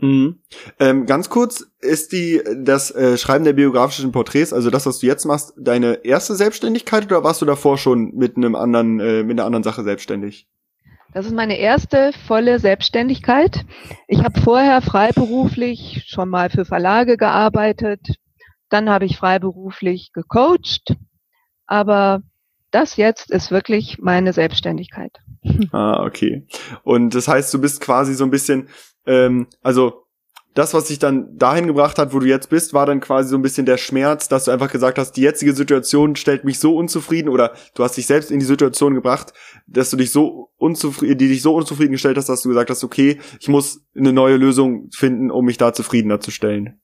Mhm. 0.00 0.40
Ähm, 0.78 1.06
ganz 1.06 1.30
kurz, 1.30 1.66
ist 1.80 2.12
die 2.12 2.42
das 2.54 2.90
äh, 2.90 3.16
Schreiben 3.16 3.44
der 3.44 3.54
biografischen 3.54 4.12
Porträts, 4.12 4.52
also 4.52 4.68
das, 4.70 4.84
was 4.84 4.98
du 4.98 5.06
jetzt 5.06 5.24
machst, 5.24 5.54
deine 5.56 6.04
erste 6.04 6.34
Selbstständigkeit 6.34 7.06
oder 7.06 7.24
warst 7.24 7.40
du 7.40 7.46
davor 7.46 7.78
schon 7.78 8.14
mit 8.14 8.36
einem 8.36 8.56
anderen, 8.56 9.00
äh, 9.00 9.22
mit 9.22 9.38
einer 9.38 9.46
anderen 9.46 9.62
Sache 9.62 9.84
selbstständig? 9.84 10.48
Das 11.16 11.24
ist 11.24 11.32
meine 11.32 11.56
erste 11.56 12.12
volle 12.26 12.58
Selbstständigkeit. 12.58 13.64
Ich 14.06 14.22
habe 14.22 14.38
vorher 14.38 14.82
freiberuflich 14.82 16.04
schon 16.06 16.28
mal 16.28 16.50
für 16.50 16.66
Verlage 16.66 17.16
gearbeitet, 17.16 18.00
dann 18.68 18.90
habe 18.90 19.06
ich 19.06 19.16
freiberuflich 19.16 20.12
gecoacht, 20.12 20.94
aber 21.66 22.20
das 22.70 22.98
jetzt 22.98 23.30
ist 23.30 23.50
wirklich 23.50 23.96
meine 23.98 24.34
Selbstständigkeit. 24.34 25.12
Ah, 25.72 26.04
okay. 26.04 26.46
Und 26.82 27.14
das 27.14 27.28
heißt, 27.28 27.54
du 27.54 27.62
bist 27.62 27.80
quasi 27.80 28.12
so 28.12 28.24
ein 28.24 28.30
bisschen 28.30 28.68
ähm, 29.06 29.46
also 29.62 30.05
das, 30.56 30.72
was 30.72 30.86
dich 30.86 30.98
dann 30.98 31.36
dahin 31.36 31.66
gebracht 31.66 31.98
hat, 31.98 32.14
wo 32.14 32.18
du 32.18 32.26
jetzt 32.26 32.48
bist, 32.48 32.72
war 32.72 32.86
dann 32.86 33.00
quasi 33.00 33.28
so 33.28 33.36
ein 33.36 33.42
bisschen 33.42 33.66
der 33.66 33.76
Schmerz, 33.76 34.28
dass 34.28 34.46
du 34.46 34.50
einfach 34.50 34.72
gesagt 34.72 34.98
hast, 34.98 35.12
die 35.12 35.20
jetzige 35.20 35.52
Situation 35.52 36.16
stellt 36.16 36.44
mich 36.44 36.58
so 36.58 36.74
unzufrieden 36.74 37.28
oder 37.28 37.52
du 37.74 37.84
hast 37.84 37.98
dich 37.98 38.06
selbst 38.06 38.30
in 38.30 38.38
die 38.38 38.46
Situation 38.46 38.94
gebracht, 38.94 39.34
dass 39.66 39.90
du 39.90 39.98
dich 39.98 40.10
so 40.10 40.50
unzufrieden, 40.56 41.18
die 41.18 41.28
dich 41.28 41.42
so 41.42 41.54
unzufrieden 41.54 41.92
gestellt 41.92 42.16
hast, 42.16 42.30
dass 42.30 42.40
du 42.40 42.48
gesagt 42.48 42.70
hast, 42.70 42.82
okay, 42.84 43.20
ich 43.38 43.48
muss 43.48 43.82
eine 43.94 44.14
neue 44.14 44.36
Lösung 44.36 44.88
finden, 44.92 45.30
um 45.30 45.44
mich 45.44 45.58
da 45.58 45.74
zufriedener 45.74 46.20
zu 46.20 46.30
stellen. 46.30 46.80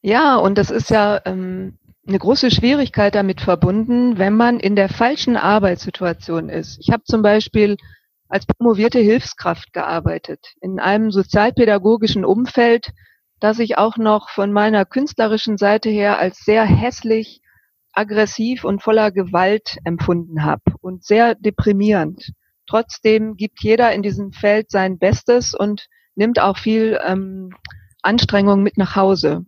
Ja, 0.00 0.36
und 0.36 0.56
das 0.56 0.70
ist 0.70 0.88
ja 0.88 1.20
ähm, 1.24 1.78
eine 2.06 2.20
große 2.20 2.52
Schwierigkeit 2.52 3.16
damit 3.16 3.40
verbunden, 3.40 4.16
wenn 4.16 4.36
man 4.36 4.60
in 4.60 4.76
der 4.76 4.88
falschen 4.88 5.36
Arbeitssituation 5.36 6.48
ist. 6.48 6.78
Ich 6.80 6.92
habe 6.92 7.02
zum 7.02 7.22
Beispiel 7.22 7.78
als 8.28 8.46
promovierte 8.46 8.98
Hilfskraft 8.98 9.72
gearbeitet, 9.72 10.54
in 10.60 10.80
einem 10.80 11.10
sozialpädagogischen 11.10 12.24
Umfeld, 12.24 12.92
das 13.40 13.58
ich 13.58 13.78
auch 13.78 13.96
noch 13.96 14.30
von 14.30 14.52
meiner 14.52 14.84
künstlerischen 14.84 15.58
Seite 15.58 15.90
her 15.90 16.18
als 16.18 16.38
sehr 16.38 16.64
hässlich, 16.64 17.40
aggressiv 17.92 18.64
und 18.64 18.82
voller 18.82 19.10
Gewalt 19.10 19.78
empfunden 19.84 20.44
habe 20.44 20.62
und 20.80 21.04
sehr 21.04 21.34
deprimierend. 21.34 22.32
Trotzdem 22.66 23.36
gibt 23.36 23.62
jeder 23.62 23.92
in 23.92 24.02
diesem 24.02 24.32
Feld 24.32 24.70
sein 24.70 24.98
Bestes 24.98 25.54
und 25.54 25.86
nimmt 26.14 26.40
auch 26.40 26.58
viel 26.58 26.98
ähm, 27.04 27.54
Anstrengung 28.02 28.62
mit 28.62 28.76
nach 28.76 28.96
Hause. 28.96 29.44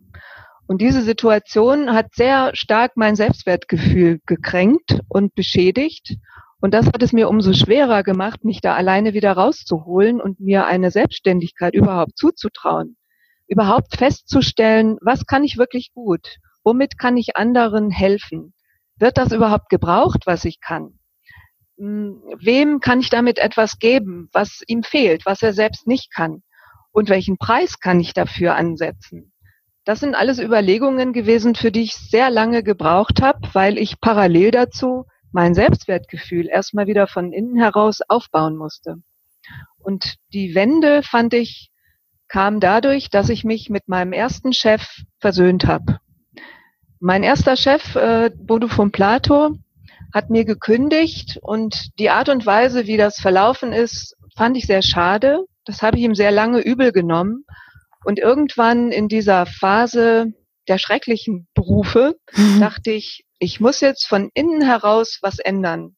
Und 0.67 0.81
diese 0.81 1.01
Situation 1.01 1.93
hat 1.93 2.13
sehr 2.13 2.51
stark 2.53 2.91
mein 2.95 3.15
Selbstwertgefühl 3.15 4.19
gekränkt 4.25 4.99
und 5.07 5.33
beschädigt. 5.33 6.17
Und 6.61 6.73
das 6.73 6.87
hat 6.87 7.01
es 7.01 7.13
mir 7.13 7.29
umso 7.29 7.53
schwerer 7.53 8.03
gemacht, 8.03 8.43
mich 8.43 8.61
da 8.61 8.75
alleine 8.75 9.13
wieder 9.13 9.31
rauszuholen 9.33 10.19
und 10.19 10.39
mir 10.39 10.65
eine 10.65 10.91
Selbstständigkeit 10.91 11.73
überhaupt 11.73 12.17
zuzutrauen. 12.17 12.97
Überhaupt 13.47 13.95
festzustellen, 13.95 14.97
was 15.01 15.25
kann 15.25 15.43
ich 15.43 15.57
wirklich 15.57 15.91
gut? 15.93 16.39
womit 16.63 16.97
kann 16.97 17.17
ich 17.17 17.35
anderen 17.35 17.89
helfen? 17.89 18.53
Wird 18.97 19.17
das 19.17 19.31
überhaupt 19.31 19.69
gebraucht, 19.69 20.25
was 20.25 20.45
ich 20.45 20.59
kann? 20.59 20.99
Hm, 21.77 22.21
wem 22.39 22.79
kann 22.79 22.99
ich 22.99 23.09
damit 23.09 23.39
etwas 23.39 23.79
geben, 23.79 24.29
was 24.33 24.61
ihm 24.67 24.83
fehlt, 24.83 25.25
was 25.25 25.41
er 25.41 25.53
selbst 25.53 25.87
nicht 25.87 26.13
kann? 26.13 26.43
Und 26.91 27.09
welchen 27.09 27.37
Preis 27.37 27.79
kann 27.79 27.99
ich 27.99 28.13
dafür 28.13 28.55
ansetzen? 28.55 29.33
Das 29.85 29.99
sind 29.99 30.15
alles 30.15 30.39
Überlegungen 30.39 31.13
gewesen, 31.13 31.55
für 31.55 31.71
die 31.71 31.83
ich 31.83 31.95
sehr 31.95 32.29
lange 32.29 32.61
gebraucht 32.63 33.21
habe, 33.21 33.39
weil 33.53 33.77
ich 33.77 33.99
parallel 33.99 34.51
dazu 34.51 35.05
mein 35.31 35.53
Selbstwertgefühl 35.53 36.47
erstmal 36.47 36.87
wieder 36.87 37.07
von 37.07 37.31
innen 37.33 37.57
heraus 37.57 38.01
aufbauen 38.07 38.55
musste. 38.55 39.01
Und 39.77 40.15
die 40.33 40.55
Wende 40.55 41.03
fand 41.03 41.33
ich 41.33 41.71
kam 42.29 42.59
dadurch, 42.59 43.09
dass 43.09 43.27
ich 43.29 43.43
mich 43.43 43.69
mit 43.69 43.89
meinem 43.89 44.13
ersten 44.13 44.53
Chef 44.53 45.01
versöhnt 45.19 45.65
habe. 45.65 45.99
Mein 46.99 47.23
erster 47.23 47.57
Chef, 47.57 47.95
äh, 47.95 48.29
Bodo 48.35 48.67
von 48.67 48.91
Plato, 48.91 49.55
hat 50.13 50.29
mir 50.29 50.45
gekündigt 50.45 51.39
und 51.41 51.99
die 51.99 52.09
Art 52.09 52.29
und 52.29 52.45
Weise, 52.45 52.87
wie 52.87 52.97
das 52.97 53.19
verlaufen 53.19 53.73
ist, 53.73 54.15
fand 54.35 54.57
ich 54.57 54.65
sehr 54.65 54.81
schade. 54.81 55.45
Das 55.65 55.81
habe 55.81 55.97
ich 55.97 56.03
ihm 56.03 56.15
sehr 56.15 56.31
lange 56.31 56.61
übel 56.61 56.91
genommen. 56.91 57.45
Und 58.05 58.19
irgendwann 58.19 58.91
in 58.91 59.07
dieser 59.07 59.45
Phase 59.45 60.33
der 60.67 60.77
schrecklichen 60.77 61.47
Berufe 61.53 62.17
mhm. 62.35 62.59
dachte 62.59 62.91
ich, 62.91 63.25
ich 63.39 63.59
muss 63.59 63.81
jetzt 63.81 64.07
von 64.07 64.29
innen 64.33 64.61
heraus 64.61 65.19
was 65.21 65.39
ändern 65.39 65.95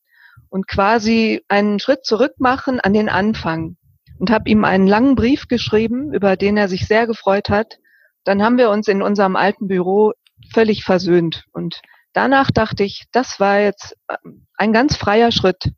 und 0.50 0.68
quasi 0.68 1.44
einen 1.48 1.80
Schritt 1.80 2.06
zurück 2.06 2.34
machen 2.38 2.80
an 2.80 2.94
den 2.94 3.10
Anfang 3.10 3.78
und 4.20 4.30
habe 4.30 4.50
ihm 4.50 4.64
einen 4.64 4.88
langen 4.88 5.16
Brief 5.16 5.48
geschrieben, 5.48 6.14
über 6.14 6.38
den 6.38 6.56
er 6.58 6.70
sich 6.70 6.88
sehr 6.88 7.08
gefreut 7.08 7.50
hat. 7.50 7.80
Dann 8.24 8.44
haben 8.44 8.58
wir 8.58 8.70
uns 8.70 8.88
in 8.88 9.02
unserem 9.02 9.36
alten 9.36 9.68
Büro 9.68 10.14
völlig 10.54 10.84
versöhnt 10.84 11.46
und 11.54 11.82
danach 12.14 12.52
dachte 12.52 12.84
ich, 12.84 13.06
das 13.12 13.40
war 13.40 13.60
jetzt 13.60 13.98
ähm, 14.10 14.46
ein 14.56 14.74
ganz 14.74 14.96
freier 14.96 15.32
Schritt. 15.32 15.72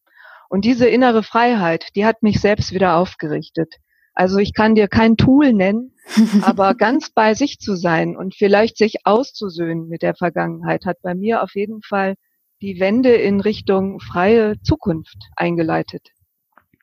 Und 0.50 0.66
diese 0.66 0.88
innere 0.88 1.24
Freiheit, 1.24 1.88
die 1.96 2.06
hat 2.06 2.22
mich 2.22 2.40
selbst 2.40 2.74
wieder 2.74 2.98
aufgerichtet. 2.98 3.76
Also 4.14 4.38
ich 4.38 4.54
kann 4.54 4.76
dir 4.76 4.88
kein 4.88 5.18
Tool 5.18 5.54
nennen, 5.54 5.93
aber 6.42 6.76
ganz 6.76 7.10
bei 7.10 7.34
sich 7.34 7.60
zu 7.60 7.76
sein 7.76 8.16
und 8.16 8.36
vielleicht 8.36 8.78
sich 8.78 9.06
auszusöhnen 9.06 9.88
mit 9.88 10.02
der 10.02 10.16
Vergangenheit 10.16 10.86
hat 10.86 10.98
bei 11.02 11.16
mir 11.16 11.44
auf 11.44 11.56
jeden 11.56 11.82
Fall 11.82 12.16
die 12.62 12.80
Wende 12.80 13.14
in 13.14 13.42
Richtung 13.42 14.00
freie 14.00 14.56
Zukunft 14.62 15.18
eingeleitet. 15.36 16.10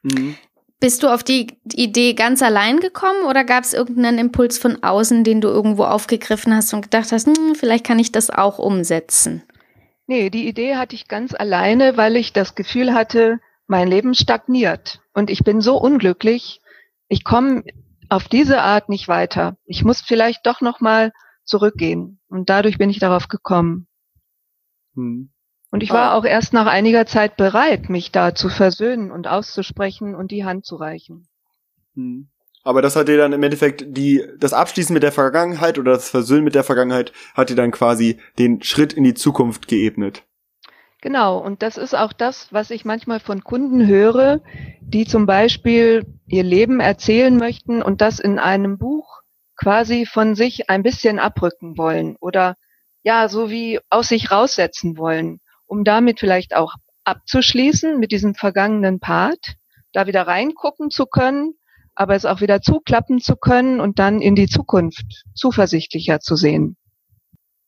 Mhm. 0.02 0.36
Bist 0.80 1.02
du 1.02 1.08
auf 1.08 1.22
die 1.22 1.58
Idee 1.74 2.14
ganz 2.14 2.42
allein 2.42 2.80
gekommen 2.80 3.24
oder 3.28 3.44
gab 3.44 3.64
es 3.64 3.74
irgendeinen 3.74 4.18
Impuls 4.18 4.56
von 4.56 4.82
außen, 4.82 5.24
den 5.24 5.42
du 5.42 5.48
irgendwo 5.48 5.84
aufgegriffen 5.84 6.54
hast 6.54 6.72
und 6.72 6.80
gedacht 6.80 7.12
hast, 7.12 7.26
hm, 7.26 7.54
vielleicht 7.54 7.84
kann 7.84 7.98
ich 7.98 8.12
das 8.12 8.30
auch 8.30 8.58
umsetzen? 8.58 9.42
Nee, 10.06 10.30
die 10.30 10.48
Idee 10.48 10.76
hatte 10.76 10.94
ich 10.96 11.06
ganz 11.06 11.34
alleine, 11.34 11.98
weil 11.98 12.16
ich 12.16 12.32
das 12.32 12.54
Gefühl 12.54 12.94
hatte, 12.94 13.40
mein 13.66 13.88
Leben 13.88 14.14
stagniert 14.14 15.00
und 15.12 15.28
ich 15.28 15.44
bin 15.44 15.60
so 15.60 15.76
unglücklich. 15.76 16.60
Ich 17.08 17.24
komme 17.24 17.62
auf 18.10 18.28
diese 18.28 18.60
Art 18.60 18.88
nicht 18.88 19.08
weiter. 19.08 19.56
Ich 19.64 19.84
muss 19.84 20.00
vielleicht 20.00 20.46
doch 20.46 20.60
noch 20.60 20.80
mal 20.80 21.12
zurückgehen 21.44 22.20
und 22.28 22.50
dadurch 22.50 22.78
bin 22.78 22.90
ich 22.90 22.98
darauf 22.98 23.28
gekommen. 23.28 23.86
Hm. 24.94 25.30
Und 25.70 25.82
ich 25.84 25.90
war 25.90 26.14
auch 26.14 26.24
erst 26.24 26.52
nach 26.52 26.66
einiger 26.66 27.06
Zeit 27.06 27.36
bereit, 27.36 27.88
mich 27.88 28.10
da 28.10 28.34
zu 28.34 28.48
versöhnen 28.48 29.12
und 29.12 29.28
auszusprechen 29.28 30.16
und 30.16 30.32
die 30.32 30.44
Hand 30.44 30.66
zu 30.66 30.74
reichen. 30.74 31.28
Hm. 31.94 32.28
Aber 32.62 32.82
das 32.82 32.96
hat 32.96 33.08
dir 33.08 33.16
dann 33.16 33.32
im 33.32 33.42
Endeffekt 33.42 33.84
die, 33.86 34.22
das 34.38 34.52
Abschließen 34.52 34.92
mit 34.92 35.02
der 35.02 35.12
Vergangenheit 35.12 35.78
oder 35.78 35.92
das 35.92 36.10
Versöhnen 36.10 36.44
mit 36.44 36.54
der 36.54 36.64
Vergangenheit 36.64 37.12
hat 37.34 37.48
dir 37.48 37.56
dann 37.56 37.70
quasi 37.70 38.18
den 38.38 38.62
Schritt 38.62 38.92
in 38.92 39.04
die 39.04 39.14
Zukunft 39.14 39.68
geebnet. 39.68 40.24
Genau, 41.02 41.38
und 41.38 41.62
das 41.62 41.78
ist 41.78 41.94
auch 41.94 42.12
das, 42.12 42.52
was 42.52 42.70
ich 42.70 42.84
manchmal 42.84 43.20
von 43.20 43.42
Kunden 43.42 43.86
höre, 43.86 44.40
die 44.80 45.06
zum 45.06 45.24
Beispiel 45.24 46.04
ihr 46.26 46.42
Leben 46.42 46.80
erzählen 46.80 47.36
möchten 47.36 47.82
und 47.82 48.00
das 48.00 48.20
in 48.20 48.38
einem 48.38 48.76
Buch 48.76 49.20
quasi 49.56 50.04
von 50.04 50.34
sich 50.34 50.68
ein 50.68 50.82
bisschen 50.82 51.18
abrücken 51.18 51.78
wollen 51.78 52.16
oder 52.20 52.56
ja, 53.02 53.28
so 53.28 53.50
wie 53.50 53.80
aus 53.88 54.08
sich 54.08 54.30
raussetzen 54.30 54.98
wollen 54.98 55.40
um 55.70 55.84
damit 55.84 56.18
vielleicht 56.18 56.54
auch 56.54 56.74
abzuschließen 57.04 57.98
mit 57.98 58.10
diesem 58.10 58.34
vergangenen 58.34 58.98
Part, 58.98 59.54
da 59.92 60.06
wieder 60.06 60.26
reingucken 60.26 60.90
zu 60.90 61.06
können, 61.06 61.54
aber 61.94 62.16
es 62.16 62.24
auch 62.24 62.40
wieder 62.40 62.60
zuklappen 62.60 63.20
zu 63.20 63.36
können 63.36 63.80
und 63.80 63.98
dann 64.00 64.20
in 64.20 64.34
die 64.34 64.48
Zukunft 64.48 65.24
zuversichtlicher 65.34 66.18
zu 66.20 66.34
sehen. 66.34 66.76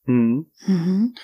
Mhm. 0.05 0.51
Mhm. 0.67 1.15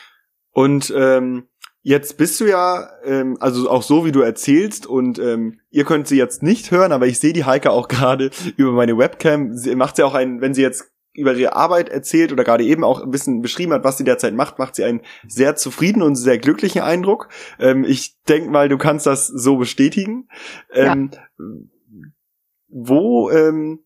Und 0.53 0.93
ähm, 0.97 1.49
jetzt 1.89 2.19
bist 2.19 2.39
du 2.39 2.45
ja, 2.45 2.91
ähm, 3.03 3.39
also 3.41 3.71
auch 3.71 3.83
so 3.83 4.05
wie 4.05 4.13
du 4.13 4.21
erzählst 4.21 4.87
und 4.87 5.19
ähm, 5.19 5.59
ihr 5.71 5.85
könnt 5.85 6.07
sie 6.07 6.19
jetzt 6.19 6.43
nicht 6.43 6.71
hören, 6.71 6.93
aber 6.93 7.07
ich 7.07 7.19
sehe 7.19 7.33
die 7.33 7.47
Heike 7.47 7.71
auch 7.71 7.89
gerade 7.89 8.31
über 8.59 8.73
meine 8.73 8.99
Webcam. 8.99 9.55
Sie 9.57 9.75
macht 9.75 9.97
sie 9.97 10.03
auch 10.03 10.13
ein, 10.13 10.43
wenn 10.43 10.53
sie 10.53 10.61
jetzt 10.61 10.93
über 11.15 11.33
ihre 11.33 11.57
Arbeit 11.57 11.89
erzählt 11.89 12.31
oder 12.31 12.45
gerade 12.45 12.63
eben 12.63 12.85
auch 12.85 13.03
ein 13.03 13.11
bisschen 13.11 13.41
beschrieben 13.41 13.73
hat, 13.73 13.85
was 13.85 13.97
sie 13.97 14.05
derzeit 14.05 14.35
macht, 14.35 14.59
macht 14.59 14.77
sie 14.77 14.85
einen 14.85 15.01
sehr 15.27 15.57
zufrieden 15.57 16.03
und 16.03 16.15
sehr 16.15 16.37
glücklichen 16.37 16.83
Eindruck. 16.83 17.31
Ähm, 17.59 17.85
ich 17.85 18.19
denke 18.29 18.51
mal, 18.51 18.69
du 18.69 18.77
kannst 18.77 19.07
das 19.07 19.27
so 19.27 19.57
bestätigen. 19.57 20.29
Ähm, 20.71 21.11
ja. 21.11 21.21
Wo 22.69 23.31
ähm, 23.31 23.81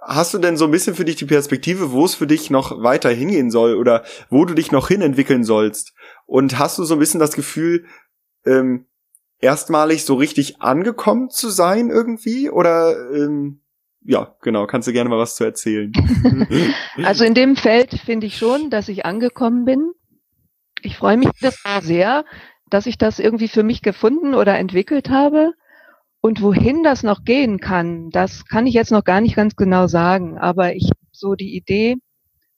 hast 0.00 0.32
du 0.32 0.38
denn 0.38 0.56
so 0.56 0.64
ein 0.64 0.70
bisschen 0.70 0.94
für 0.94 1.04
dich 1.04 1.16
die 1.16 1.26
Perspektive, 1.26 1.92
wo 1.92 2.06
es 2.06 2.14
für 2.14 2.26
dich 2.26 2.48
noch 2.48 2.82
weiter 2.82 3.10
hingehen 3.10 3.50
soll 3.50 3.74
oder 3.74 4.04
wo 4.30 4.46
du 4.46 4.54
dich 4.54 4.72
noch 4.72 4.88
hin 4.88 5.02
entwickeln 5.02 5.44
sollst? 5.44 5.92
Und 6.26 6.58
hast 6.58 6.78
du 6.78 6.84
so 6.84 6.94
ein 6.94 7.00
bisschen 7.00 7.20
das 7.20 7.32
Gefühl, 7.32 7.86
ähm, 8.44 8.86
erstmalig 9.38 10.04
so 10.04 10.14
richtig 10.14 10.60
angekommen 10.60 11.30
zu 11.30 11.50
sein 11.50 11.90
irgendwie? 11.90 12.50
Oder 12.50 13.10
ähm, 13.12 13.60
ja, 14.02 14.36
genau, 14.42 14.66
kannst 14.66 14.86
du 14.86 14.92
gerne 14.92 15.10
mal 15.10 15.18
was 15.18 15.34
zu 15.36 15.44
erzählen. 15.44 15.92
also 17.04 17.24
in 17.24 17.34
dem 17.34 17.56
Feld 17.56 17.92
finde 18.04 18.26
ich 18.26 18.38
schon, 18.38 18.70
dass 18.70 18.88
ich 18.88 19.04
angekommen 19.04 19.64
bin. 19.64 19.92
Ich 20.82 20.96
freue 20.96 21.16
mich 21.16 21.30
sehr, 21.82 22.24
dass 22.70 22.86
ich 22.86 22.98
das 22.98 23.18
irgendwie 23.18 23.48
für 23.48 23.62
mich 23.62 23.82
gefunden 23.82 24.34
oder 24.34 24.58
entwickelt 24.58 25.10
habe. 25.10 25.52
Und 26.20 26.42
wohin 26.42 26.82
das 26.82 27.02
noch 27.02 27.24
gehen 27.24 27.60
kann, 27.60 28.10
das 28.10 28.46
kann 28.46 28.66
ich 28.66 28.74
jetzt 28.74 28.90
noch 28.90 29.04
gar 29.04 29.20
nicht 29.20 29.36
ganz 29.36 29.54
genau 29.54 29.86
sagen. 29.86 30.38
Aber 30.38 30.74
ich 30.74 30.90
so 31.12 31.34
die 31.34 31.56
Idee, 31.56 31.96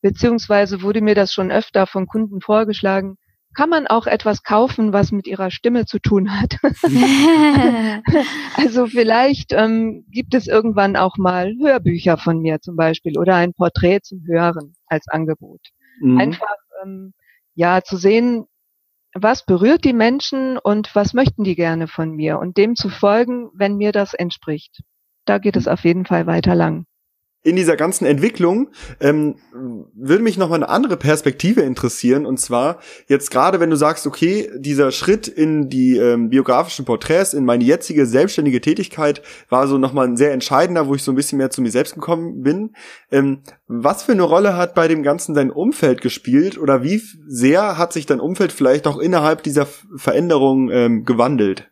beziehungsweise 0.01 0.83
wurde 0.83 1.01
mir 1.01 1.15
das 1.15 1.33
schon 1.33 1.51
öfter 1.51 1.87
von 1.87 2.07
Kunden 2.07 2.41
vorgeschlagen, 2.41 3.17
kann 3.55 3.71
man 3.71 3.87
auch 3.87 4.07
etwas 4.07 4.43
kaufen, 4.43 4.93
was 4.93 5.13
mit 5.13 5.27
ihrer 5.27 5.51
Stimme 5.51 5.87
zu 5.87 5.99
tun 5.99 6.39
hat. 6.39 6.59
also 8.57 8.87
vielleicht 8.87 9.53
ähm, 9.53 10.05
gibt 10.11 10.35
es 10.35 10.47
irgendwann 10.47 10.97
auch 10.97 11.17
mal 11.17 11.55
Hörbücher 11.61 12.19
von 12.19 12.41
mir 12.41 12.61
zum 12.61 12.77
Beispiel 12.77 13.19
oder 13.19 13.37
ein 13.37 13.55
Porträt 13.55 14.01
zum 14.03 14.25
Hören 14.27 14.75
als 14.87 15.09
Angebot. 15.09 15.61
Mhm. 16.01 16.19
Einfach 16.19 16.57
ähm, 16.85 17.13
ja 17.55 17.83
zu 17.83 17.97
sehen, 17.97 18.47
was 19.15 19.45
berührt 19.45 19.85
die 19.85 19.95
Menschen 19.95 20.59
und 20.59 20.95
was 20.95 21.15
möchten 21.15 21.43
die 21.43 21.57
gerne 21.57 21.89
von 21.89 22.13
mir 22.13 22.39
und 22.39 22.57
dem 22.57 22.77
zu 22.77 22.89
folgen, 22.89 23.51
wenn 23.55 23.77
mir 23.77 23.93
das 23.93 24.15
entspricht. 24.15 24.83
Da 25.25 25.39
geht 25.39 25.57
es 25.57 25.67
auf 25.67 25.85
jeden 25.85 26.07
Fall 26.07 26.27
weiter 26.27 26.55
lang 26.55 26.85
in 27.43 27.57
dieser 27.57 27.77
ganzen 27.77 28.05
Entwicklung 28.05 28.69
ähm, 29.01 29.37
würde 29.95 30.23
mich 30.23 30.37
noch 30.37 30.49
mal 30.49 30.57
eine 30.57 30.69
andere 30.69 30.97
Perspektive 30.97 31.61
interessieren. 31.61 32.27
Und 32.27 32.39
zwar 32.41 32.81
jetzt 33.07 33.31
gerade 33.31 33.61
wenn 33.61 33.71
du 33.71 33.77
sagst 33.77 34.07
okay 34.07 34.51
dieser 34.57 34.91
Schritt 34.91 35.29
in 35.29 35.69
die 35.69 35.97
ähm, 35.97 36.31
biografischen 36.31 36.85
Porträts 36.85 37.35
in 37.35 37.45
meine 37.45 37.65
jetzige 37.65 38.07
selbstständige 38.07 38.61
Tätigkeit 38.61 39.23
war 39.49 39.69
so 39.69 39.79
noch 39.79 39.93
mal 39.93 40.07
ein 40.07 40.17
sehr 40.17 40.33
entscheidender 40.33 40.89
wo 40.89 40.95
ich 40.95 41.03
so 41.03 41.13
ein 41.13 41.17
bisschen 41.17 41.39
mehr 41.39 41.51
zu 41.51 41.63
mir 41.63 41.71
selbst 41.71 41.95
gekommen 41.95 42.43
bin. 42.43 42.75
Ähm, 43.13 43.43
was 43.69 44.03
für 44.03 44.13
eine 44.13 44.23
Rolle 44.23 44.57
hat 44.57 44.75
bei 44.75 44.89
dem 44.89 45.03
ganzen 45.03 45.35
dein 45.35 45.51
Umfeld 45.51 46.01
gespielt? 46.01 46.59
Oder 46.59 46.83
wie 46.83 47.01
sehr 47.27 47.79
hat 47.79 47.93
sich 47.93 48.07
dein 48.07 48.21
Umfeld 48.21 48.53
vielleicht 48.53 48.87
auch 48.87 48.99
innerhalb 48.99 49.43
dieser 49.43 49.67
Veränderung 49.97 50.71
ähm, 50.71 51.05
gewandelt 51.05 51.71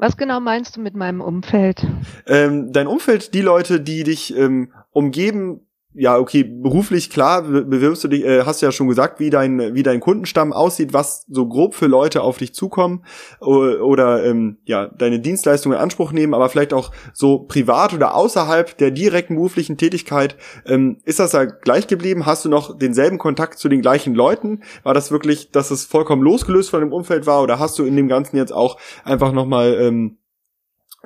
was 0.00 0.16
genau 0.16 0.40
meinst 0.40 0.76
du 0.76 0.80
mit 0.80 0.94
meinem 0.94 1.20
Umfeld? 1.20 1.86
Ähm, 2.26 2.72
dein 2.72 2.86
Umfeld, 2.86 3.34
die 3.34 3.42
Leute, 3.42 3.80
die 3.80 4.02
dich 4.02 4.34
ähm, 4.36 4.72
umgeben, 4.90 5.66
ja, 5.92 6.18
okay, 6.18 6.44
beruflich 6.44 7.10
klar, 7.10 7.42
bewirbst 7.42 8.04
du 8.04 8.08
dich, 8.08 8.24
äh, 8.24 8.44
hast 8.44 8.60
ja 8.60 8.70
schon 8.70 8.86
gesagt, 8.86 9.18
wie 9.18 9.28
dein, 9.28 9.74
wie 9.74 9.82
dein 9.82 9.98
Kundenstamm 9.98 10.52
aussieht, 10.52 10.92
was 10.92 11.26
so 11.28 11.48
grob 11.48 11.74
für 11.74 11.88
Leute 11.88 12.22
auf 12.22 12.38
dich 12.38 12.54
zukommen 12.54 13.04
oder, 13.40 14.24
ähm, 14.24 14.58
ja, 14.64 14.86
deine 14.86 15.18
Dienstleistungen 15.18 15.76
in 15.76 15.82
Anspruch 15.82 16.12
nehmen, 16.12 16.32
aber 16.32 16.48
vielleicht 16.48 16.72
auch 16.72 16.92
so 17.12 17.40
privat 17.40 17.92
oder 17.92 18.14
außerhalb 18.14 18.78
der 18.78 18.92
direkten 18.92 19.34
beruflichen 19.34 19.78
Tätigkeit. 19.78 20.36
Ähm, 20.64 20.98
ist 21.04 21.18
das 21.18 21.32
da 21.32 21.44
gleich 21.44 21.88
geblieben? 21.88 22.24
Hast 22.24 22.44
du 22.44 22.48
noch 22.48 22.78
denselben 22.78 23.18
Kontakt 23.18 23.58
zu 23.58 23.68
den 23.68 23.82
gleichen 23.82 24.14
Leuten? 24.14 24.62
War 24.84 24.94
das 24.94 25.10
wirklich, 25.10 25.50
dass 25.50 25.72
es 25.72 25.84
vollkommen 25.86 26.22
losgelöst 26.22 26.70
von 26.70 26.80
dem 26.80 26.92
Umfeld 26.92 27.26
war 27.26 27.42
oder 27.42 27.58
hast 27.58 27.76
du 27.80 27.84
in 27.84 27.96
dem 27.96 28.06
Ganzen 28.06 28.36
jetzt 28.36 28.52
auch 28.52 28.78
einfach 29.02 29.32
nochmal, 29.32 29.74
ähm, 29.80 30.18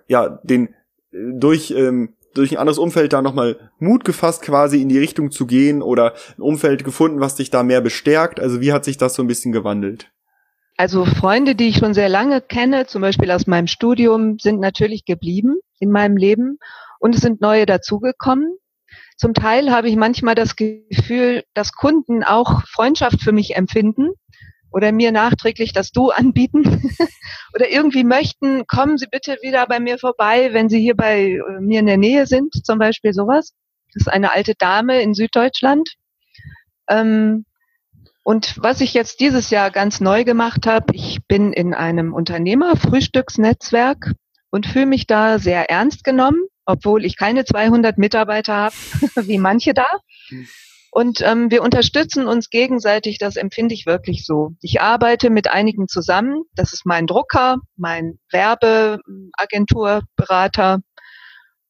ja, 0.09 0.41
den, 0.43 0.75
durch, 1.11 1.71
ähm, 1.71 2.15
durch 2.35 2.53
ein 2.53 2.59
anderes 2.59 2.79
Umfeld 2.79 3.13
da 3.13 3.23
nochmal 3.23 3.71
Mut 3.79 4.05
gefasst, 4.05 4.43
quasi 4.43 4.83
in 4.83 4.89
die 4.89 4.99
Richtung 4.99 5.31
zu 5.31 5.47
gehen 5.47 5.83
oder 5.83 6.15
ein 6.37 6.43
Umfeld 6.43 6.85
gefunden, 6.85 7.21
was 7.21 7.37
dich 7.37 7.51
da 7.51 7.63
mehr 7.63 7.81
bestärkt? 7.81 8.41
Also 8.41 8.61
wie 8.61 8.73
hat 8.73 8.85
sich 8.85 8.99
das 8.99 9.15
so 9.15 9.23
ein 9.23 9.29
bisschen 9.29 9.53
gewandelt? 9.53 10.11
Also 10.77 11.05
Freunde, 11.05 11.55
die 11.55 11.69
ich 11.69 11.77
schon 11.77 11.95
sehr 11.95 12.09
lange 12.09 12.41
kenne, 12.41 12.87
zum 12.87 13.01
Beispiel 13.01 13.31
aus 13.31 13.47
meinem 13.47 13.69
Studium, 13.69 14.39
sind 14.39 14.61
natürlich 14.61 15.05
geblieben 15.05 15.59
in 15.79 15.91
meinem 15.91 16.17
Leben 16.17 16.59
und 16.99 17.15
es 17.15 17.21
sind 17.21 17.41
neue 17.41 17.65
dazugekommen. 17.65 18.57
Zum 19.17 19.35
Teil 19.35 19.71
habe 19.71 19.89
ich 19.89 19.97
manchmal 19.97 20.35
das 20.35 20.57
Gefühl, 20.57 21.45
dass 21.55 21.73
Kunden 21.73 22.25
auch 22.25 22.63
Freundschaft 22.67 23.21
für 23.21 23.33
mich 23.33 23.55
empfinden 23.55 24.11
oder 24.75 24.91
mir 24.91 25.13
nachträglich 25.13 25.73
das 25.73 25.93
Du 25.93 26.11
anbieten 26.11 26.65
oder 27.55 27.71
irgendwie 27.71 28.03
möchten, 28.03 28.67
kommen 28.67 28.99
Sie 28.99 29.07
bitte 29.07 29.39
wieder 29.41 29.67
bei 29.67 29.79
mir 29.79 29.99
vorbei, 29.99 30.53
wenn 30.53 30.69
Sie 30.69 30.81
hier 30.81 30.97
bei 30.97 31.35
äh, 31.35 31.61
mir 31.61 31.79
in 31.79 31.87
der 31.87 31.97
Nähe 31.97 32.27
sind, 32.27 32.53
zum 32.67 32.81
Beispiel 32.81 33.13
sowas. 33.13 33.55
Das 33.95 34.03
ist 34.03 34.13
eine 34.13 34.33
alte 34.33 34.55
Dame 34.59 35.01
in 35.01 35.15
Süddeutschland. 35.15 35.89
Ähm, 36.91 37.45
und 38.25 38.57
was 38.61 38.81
ich 38.81 38.95
jetzt 38.95 39.21
dieses 39.21 39.51
Jahr 39.51 39.71
ganz 39.71 40.01
neu 40.01 40.25
gemacht 40.25 40.67
habe, 40.67 40.87
ich 40.93 41.21
bin 41.29 41.53
in 41.53 41.73
einem 41.73 42.13
Unternehmerfrühstücksnetzwerk 42.13 44.15
und 44.51 44.67
fühle 44.67 44.87
mich 44.87 45.07
da 45.07 45.39
sehr 45.39 45.71
ernst 45.71 46.03
genommen, 46.03 46.43
obwohl 46.65 47.05
ich 47.05 47.17
keine 47.17 47.45
200 47.45 47.97
Mitarbeiter 47.97 48.57
habe, 48.57 48.75
wie 49.29 49.39
manche 49.39 49.73
da. 49.73 49.87
Und 50.95 51.21
ähm, 51.23 51.51
wir 51.51 51.63
unterstützen 51.65 52.29
uns 52.29 52.51
gegenseitig, 52.51 53.19
das 53.19 53.35
empfinde 53.35 53.75
ich 53.75 53.85
wirklich 53.85 54.25
so. 54.25 54.53
Ich 54.61 54.81
arbeite 54.81 55.29
mit 55.29 55.51
einigen 55.51 55.89
zusammen. 55.89 56.45
Das 56.55 56.73
ist 56.73 56.87
mein 56.87 57.09
Drucker, 57.09 57.57
mein 57.77 58.21
Werbeagenturberater. 58.31 60.79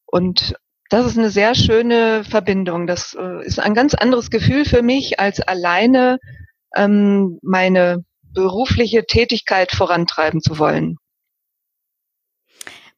Und 0.05 0.57
das 0.91 1.07
ist 1.07 1.17
eine 1.17 1.31
sehr 1.31 1.55
schöne 1.55 2.23
Verbindung. 2.25 2.87
Das 2.87 3.17
äh, 3.19 3.43
ist 3.47 3.61
ein 3.61 3.73
ganz 3.73 3.95
anderes 3.95 4.29
Gefühl 4.29 4.67
für 4.67 4.83
mich, 4.83 5.19
als 5.19 5.41
alleine 5.41 6.19
ähm, 6.77 7.39
meine 7.41 8.05
berufliche 8.35 9.07
Tätigkeit 9.07 9.73
vorantreiben 9.73 10.43
zu 10.43 10.59
wollen. 10.59 10.99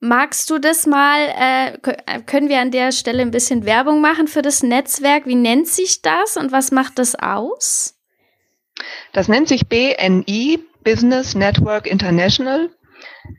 Magst 0.01 0.51
du 0.51 0.59
das 0.59 0.87
mal, 0.87 1.21
äh, 1.21 2.21
können 2.27 2.51
wir 2.51 2.61
an 2.61 2.71
der 2.71 2.93
Stelle 2.93 3.23
ein 3.23 3.31
bisschen 3.31 3.65
Werbung 3.65 4.03
machen 4.03 4.29
für 4.29 4.43
das 4.43 4.63
Netzwerk? 4.63 5.27
Wie 5.27 5.35
nennt 5.35 5.69
sich 5.69 6.03
das 6.03 6.37
und 6.37 6.53
was 6.53 6.71
macht 6.71 6.99
das 6.99 7.15
aus? 7.15 7.95
Das 9.13 9.29
nennt 9.29 9.49
sich 9.49 9.69
BNI, 9.69 10.59
Business 10.85 11.35
Network 11.35 11.87
International. 11.87 12.69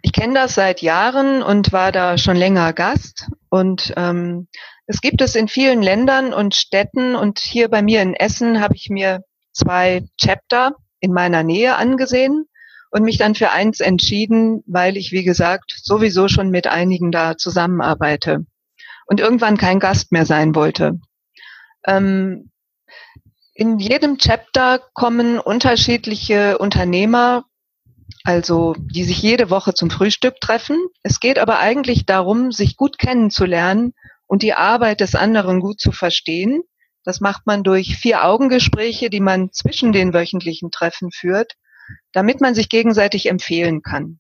Ich 0.02 0.12
kenne 0.12 0.34
das 0.34 0.56
seit 0.56 0.82
Jahren 0.82 1.44
und 1.44 1.72
war 1.72 1.92
da 1.92 2.18
schon 2.18 2.36
länger 2.36 2.74
Gast. 2.74 3.28
Und 3.50 3.94
ähm, 3.96 4.48
es 4.88 5.02
gibt 5.02 5.22
es 5.22 5.36
in 5.36 5.48
vielen 5.48 5.84
Ländern 5.84 6.34
und 6.34 6.56
Städten. 6.56 7.16
Und 7.16 7.38
hier 7.38 7.70
bei 7.70 7.84
mir 7.84 8.02
in 8.02 8.16
Essen 8.16 8.62
habe 8.62 8.76
ich 8.76 8.90
mir 8.90 9.22
zwei 9.54 10.04
Chapter 10.20 10.74
in 11.00 11.14
meiner 11.14 11.44
Nähe 11.44 11.76
angesehen 11.76 12.48
und 12.98 13.04
mich 13.04 13.18
dann 13.18 13.36
für 13.36 13.52
eins 13.52 13.80
entschieden, 13.80 14.64
weil 14.66 14.98
ich, 14.98 15.12
wie 15.12 15.24
gesagt, 15.24 15.76
sowieso 15.84 16.28
schon 16.28 16.50
mit 16.50 16.68
einigen 16.68 17.12
da 17.12 17.38
zusammenarbeite 17.38 18.46
und 19.06 19.20
irgendwann 19.20 19.58
kein 19.58 19.80
Gast 19.80 20.12
mehr 20.12 20.26
sein 20.26 20.56
wollte. 20.56 21.00
Ähm, 21.86 22.50
in 23.54 23.80
jedem 23.80 24.18
Chapter 24.18 24.82
kommen 24.94 25.40
unterschiedliche 25.40 26.58
Unternehmer, 26.58 27.46
also 28.24 28.76
die 28.78 29.04
sich 29.04 29.22
jede 29.22 29.50
Woche 29.50 29.74
zum 29.74 29.90
Frühstück 29.90 30.42
treffen. 30.42 30.78
Es 31.04 31.20
geht 31.20 31.40
aber 31.40 31.60
eigentlich 31.60 32.06
darum, 32.06 32.52
sich 32.52 32.78
gut 32.78 32.98
kennenzulernen 32.98 33.94
und 34.26 34.42
die 34.42 34.54
Arbeit 34.54 35.02
des 35.02 35.16
anderen 35.16 35.60
gut 35.60 35.80
zu 35.80 35.92
verstehen 35.92 36.64
das 37.08 37.22
macht 37.22 37.48
man 37.48 37.64
durch 37.64 37.96
vier 37.96 38.26
Augengespräche, 38.26 39.10
die 39.10 39.22
man 39.22 39.54
zwischen 39.54 39.94
den 39.94 40.14
wöchentlichen 40.14 40.72
Treffen 40.72 41.10
führt, 41.10 41.54
damit 42.14 42.42
man 42.42 42.56
sich 42.56 42.70
gegenseitig 42.70 43.30
empfehlen 43.30 43.82
kann. 43.82 44.20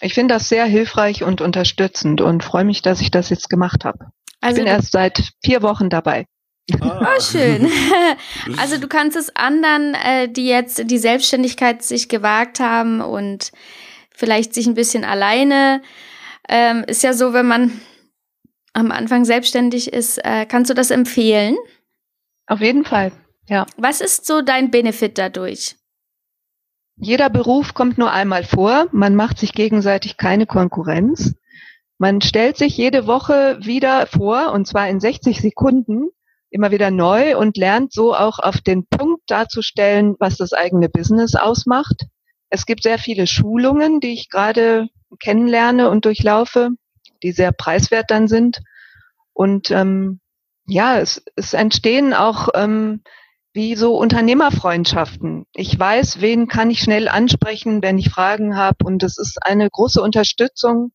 Ich 0.00 0.14
finde 0.14 0.34
das 0.34 0.48
sehr 0.48 0.66
hilfreich 0.66 1.22
und 1.22 1.40
unterstützend 1.40 2.20
und 2.20 2.44
freue 2.44 2.64
mich, 2.64 2.82
dass 2.82 3.00
ich 3.00 3.10
das 3.10 3.30
jetzt 3.30 3.48
gemacht 3.48 3.84
habe. 3.84 4.10
Also 4.40 4.58
ich 4.58 4.64
bin 4.64 4.72
erst 4.72 4.92
seit 4.92 5.32
vier 5.42 5.62
Wochen 5.62 5.88
dabei. 5.88 6.26
Ah. 6.80 7.14
Oh, 7.16 7.20
schön. 7.20 7.70
Also 8.58 8.78
du 8.78 8.88
kannst 8.88 9.16
es 9.16 9.34
anderen, 9.34 9.94
äh, 9.94 10.28
die 10.28 10.46
jetzt 10.46 10.90
die 10.90 10.98
Selbstständigkeit 10.98 11.82
sich 11.82 12.08
gewagt 12.08 12.60
haben 12.60 13.00
und 13.00 13.52
vielleicht 14.14 14.54
sich 14.54 14.66
ein 14.66 14.74
bisschen 14.74 15.04
alleine, 15.04 15.82
ähm, 16.48 16.84
ist 16.86 17.02
ja 17.02 17.12
so, 17.12 17.32
wenn 17.32 17.46
man 17.46 17.80
am 18.72 18.92
Anfang 18.92 19.24
selbstständig 19.24 19.92
ist, 19.92 20.18
äh, 20.18 20.46
kannst 20.46 20.70
du 20.70 20.74
das 20.74 20.90
empfehlen? 20.90 21.56
Auf 22.46 22.60
jeden 22.60 22.84
Fall, 22.84 23.12
ja. 23.48 23.66
Was 23.76 24.00
ist 24.00 24.26
so 24.26 24.42
dein 24.42 24.70
Benefit 24.70 25.18
dadurch? 25.18 25.76
Jeder 26.98 27.28
Beruf 27.28 27.74
kommt 27.74 27.98
nur 27.98 28.10
einmal 28.10 28.42
vor. 28.42 28.86
Man 28.92 29.14
macht 29.14 29.38
sich 29.38 29.52
gegenseitig 29.52 30.16
keine 30.16 30.46
Konkurrenz. 30.46 31.34
Man 31.98 32.20
stellt 32.20 32.56
sich 32.56 32.76
jede 32.76 33.06
Woche 33.06 33.58
wieder 33.62 34.06
vor, 34.06 34.52
und 34.52 34.66
zwar 34.66 34.88
in 34.88 35.00
60 35.00 35.40
Sekunden, 35.40 36.08
immer 36.50 36.70
wieder 36.70 36.90
neu 36.90 37.36
und 37.36 37.56
lernt 37.56 37.92
so 37.92 38.14
auch 38.14 38.38
auf 38.38 38.60
den 38.60 38.86
Punkt 38.86 39.22
darzustellen, 39.30 40.14
was 40.18 40.36
das 40.36 40.52
eigene 40.52 40.88
Business 40.88 41.34
ausmacht. 41.34 42.06
Es 42.48 42.64
gibt 42.64 42.82
sehr 42.82 42.98
viele 42.98 43.26
Schulungen, 43.26 44.00
die 44.00 44.12
ich 44.12 44.30
gerade 44.30 44.88
kennenlerne 45.18 45.90
und 45.90 46.04
durchlaufe, 46.04 46.70
die 47.22 47.32
sehr 47.32 47.52
preiswert 47.52 48.10
dann 48.10 48.28
sind. 48.28 48.62
Und 49.32 49.70
ähm, 49.70 50.20
ja, 50.66 50.98
es, 50.98 51.22
es 51.36 51.52
entstehen 51.52 52.14
auch 52.14 52.48
ähm, 52.54 53.02
wie 53.56 53.74
so 53.74 53.96
Unternehmerfreundschaften. 53.96 55.46
Ich 55.54 55.76
weiß, 55.76 56.20
wen 56.20 56.46
kann 56.46 56.70
ich 56.70 56.78
schnell 56.78 57.08
ansprechen, 57.08 57.82
wenn 57.82 57.98
ich 57.98 58.10
Fragen 58.10 58.56
habe. 58.56 58.84
Und 58.84 59.02
es 59.02 59.18
ist 59.18 59.38
eine 59.42 59.68
große 59.68 60.00
Unterstützung 60.00 60.92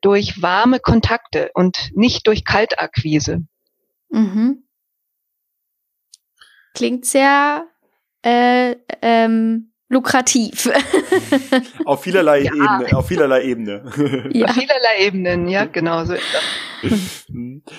durch 0.00 0.40
warme 0.40 0.78
Kontakte 0.78 1.50
und 1.52 1.90
nicht 1.94 2.26
durch 2.26 2.44
Kaltakquise. 2.44 3.40
Mhm. 4.08 4.62
Klingt 6.74 7.04
sehr 7.04 7.66
äh, 8.22 8.76
ähm, 9.02 9.72
lukrativ. 9.88 10.70
auf 11.84 12.04
vielerlei 12.04 12.42
ja. 12.42 12.52
Ebene, 12.52 12.96
auf 12.96 13.08
vielerlei 13.08 13.42
Ebene. 13.42 14.30
Ja. 14.32 14.46
Auf 14.46 14.54
vielerlei 14.54 15.00
Ebenen, 15.00 15.48
ja, 15.48 15.64
genau 15.64 16.04
so 16.04 16.14
ist 16.14 16.22
das. 16.32 16.92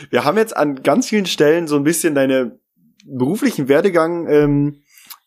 Wir 0.10 0.26
haben 0.26 0.38
jetzt 0.38 0.56
an 0.56 0.84
ganz 0.84 1.08
vielen 1.08 1.26
Stellen 1.26 1.68
so 1.68 1.78
ein 1.78 1.84
bisschen 1.84 2.14
deine 2.14 2.60
beruflichen 3.06 3.68
Werdegang 3.68 4.28
ähm, 4.28 4.82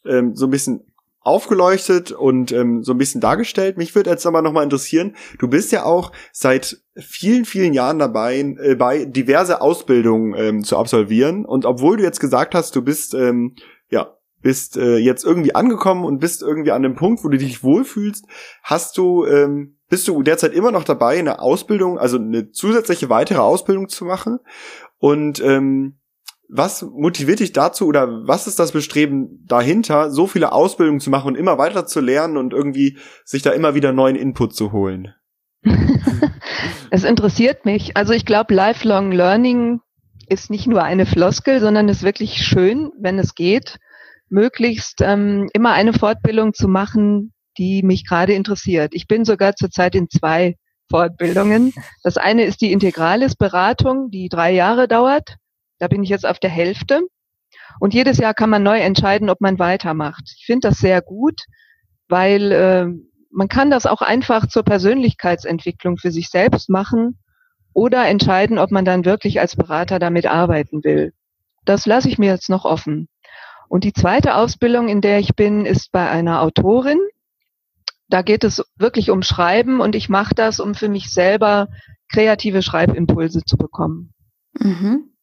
ähm, 0.04 0.34
so 0.34 0.46
ein 0.46 0.50
bisschen 0.50 0.94
aufgeleuchtet 1.20 2.12
und 2.12 2.52
ähm, 2.52 2.82
so 2.82 2.92
ein 2.92 2.98
bisschen 2.98 3.20
dargestellt. 3.20 3.78
Mich 3.78 3.94
würde 3.94 4.10
jetzt 4.10 4.26
aber 4.26 4.42
nochmal 4.42 4.64
interessieren, 4.64 5.16
du 5.38 5.48
bist 5.48 5.72
ja 5.72 5.84
auch 5.84 6.12
seit 6.32 6.82
vielen, 6.96 7.46
vielen 7.46 7.72
Jahren 7.72 7.98
dabei, 7.98 8.38
äh, 8.40 8.74
bei 8.74 9.06
diverse 9.06 9.62
Ausbildungen 9.62 10.34
ähm, 10.36 10.64
zu 10.64 10.76
absolvieren. 10.76 11.46
Und 11.46 11.64
obwohl 11.64 11.96
du 11.96 12.02
jetzt 12.02 12.20
gesagt 12.20 12.54
hast, 12.54 12.76
du 12.76 12.82
bist 12.82 13.14
ähm, 13.14 13.56
ja 13.88 14.18
bist 14.44 14.76
äh, 14.76 14.98
jetzt 14.98 15.24
irgendwie 15.24 15.54
angekommen 15.54 16.04
und 16.04 16.18
bist 16.18 16.42
irgendwie 16.42 16.70
an 16.70 16.82
dem 16.82 16.94
Punkt, 16.94 17.24
wo 17.24 17.28
du 17.28 17.38
dich 17.38 17.64
wohlfühlst, 17.64 18.26
hast 18.62 18.98
du, 18.98 19.24
ähm, 19.24 19.78
bist 19.88 20.06
du 20.06 20.22
derzeit 20.22 20.52
immer 20.52 20.70
noch 20.70 20.84
dabei, 20.84 21.18
eine 21.18 21.40
Ausbildung, 21.40 21.98
also 21.98 22.18
eine 22.18 22.50
zusätzliche 22.50 23.08
weitere 23.08 23.38
Ausbildung 23.38 23.88
zu 23.88 24.04
machen? 24.04 24.40
Und 24.98 25.42
ähm, 25.42 25.98
was 26.56 26.82
motiviert 26.82 27.40
dich 27.40 27.52
dazu 27.52 27.86
oder 27.86 28.06
was 28.26 28.46
ist 28.46 28.60
das 28.60 28.70
Bestreben 28.70 29.44
dahinter, 29.46 30.10
so 30.12 30.28
viele 30.28 30.52
Ausbildungen 30.52 31.00
zu 31.00 31.10
machen 31.10 31.28
und 31.28 31.34
immer 31.34 31.58
weiter 31.58 31.84
zu 31.84 32.00
lernen 32.00 32.36
und 32.36 32.52
irgendwie 32.52 32.96
sich 33.24 33.42
da 33.42 33.50
immer 33.50 33.74
wieder 33.74 33.92
neuen 33.92 34.14
Input 34.14 34.54
zu 34.54 34.70
holen? 34.70 35.14
es 36.90 37.02
interessiert 37.02 37.64
mich. 37.64 37.96
Also 37.96 38.12
ich 38.12 38.24
glaube, 38.24 38.54
Lifelong 38.54 39.10
Learning 39.10 39.80
ist 40.28 40.48
nicht 40.48 40.68
nur 40.68 40.84
eine 40.84 41.06
Floskel, 41.06 41.60
sondern 41.60 41.88
ist 41.88 42.04
wirklich 42.04 42.44
schön, 42.44 42.92
wenn 43.00 43.18
es 43.18 43.34
geht 43.34 43.78
möglichst 44.30 45.00
ähm, 45.00 45.48
immer 45.52 45.72
eine 45.72 45.92
Fortbildung 45.92 46.54
zu 46.54 46.68
machen, 46.68 47.32
die 47.58 47.82
mich 47.82 48.06
gerade 48.06 48.32
interessiert. 48.32 48.92
Ich 48.94 49.06
bin 49.06 49.24
sogar 49.24 49.54
zurzeit 49.54 49.94
in 49.94 50.08
zwei 50.08 50.54
Fortbildungen. 50.88 51.72
Das 52.02 52.16
eine 52.16 52.44
ist 52.44 52.60
die 52.60 52.72
Integrales-Beratung, 52.72 54.10
die 54.10 54.28
drei 54.28 54.52
Jahre 54.52 54.88
dauert. 54.88 55.36
Da 55.78 55.88
bin 55.88 56.02
ich 56.02 56.10
jetzt 56.10 56.26
auf 56.26 56.38
der 56.38 56.50
Hälfte. 56.50 57.02
Und 57.80 57.94
jedes 57.94 58.18
Jahr 58.18 58.34
kann 58.34 58.50
man 58.50 58.62
neu 58.62 58.78
entscheiden, 58.78 59.30
ob 59.30 59.40
man 59.40 59.58
weitermacht. 59.58 60.22
Ich 60.36 60.46
finde 60.46 60.68
das 60.68 60.78
sehr 60.78 61.02
gut, 61.02 61.40
weil 62.08 62.52
äh, 62.52 62.86
man 63.30 63.48
kann 63.48 63.70
das 63.70 63.86
auch 63.86 64.00
einfach 64.02 64.46
zur 64.46 64.62
Persönlichkeitsentwicklung 64.62 65.96
für 65.96 66.10
sich 66.10 66.28
selbst 66.28 66.70
machen 66.70 67.18
oder 67.72 68.06
entscheiden, 68.06 68.58
ob 68.58 68.70
man 68.70 68.84
dann 68.84 69.04
wirklich 69.04 69.40
als 69.40 69.56
Berater 69.56 69.98
damit 69.98 70.26
arbeiten 70.26 70.84
will. 70.84 71.12
Das 71.64 71.86
lasse 71.86 72.08
ich 72.08 72.18
mir 72.18 72.30
jetzt 72.30 72.48
noch 72.48 72.64
offen. 72.64 73.08
Und 73.68 73.84
die 73.84 73.92
zweite 73.92 74.36
Ausbildung, 74.36 74.88
in 74.88 75.00
der 75.00 75.18
ich 75.18 75.34
bin, 75.34 75.66
ist 75.66 75.90
bei 75.90 76.08
einer 76.08 76.42
Autorin. 76.42 76.98
Da 78.08 78.22
geht 78.22 78.44
es 78.44 78.62
wirklich 78.76 79.10
um 79.10 79.22
Schreiben 79.22 79.80
und 79.80 79.96
ich 79.96 80.08
mache 80.08 80.34
das, 80.34 80.60
um 80.60 80.74
für 80.74 80.88
mich 80.88 81.10
selber 81.10 81.68
kreative 82.12 82.62
Schreibimpulse 82.62 83.42
zu 83.44 83.56
bekommen. 83.56 84.12
Mhm. 84.60 85.13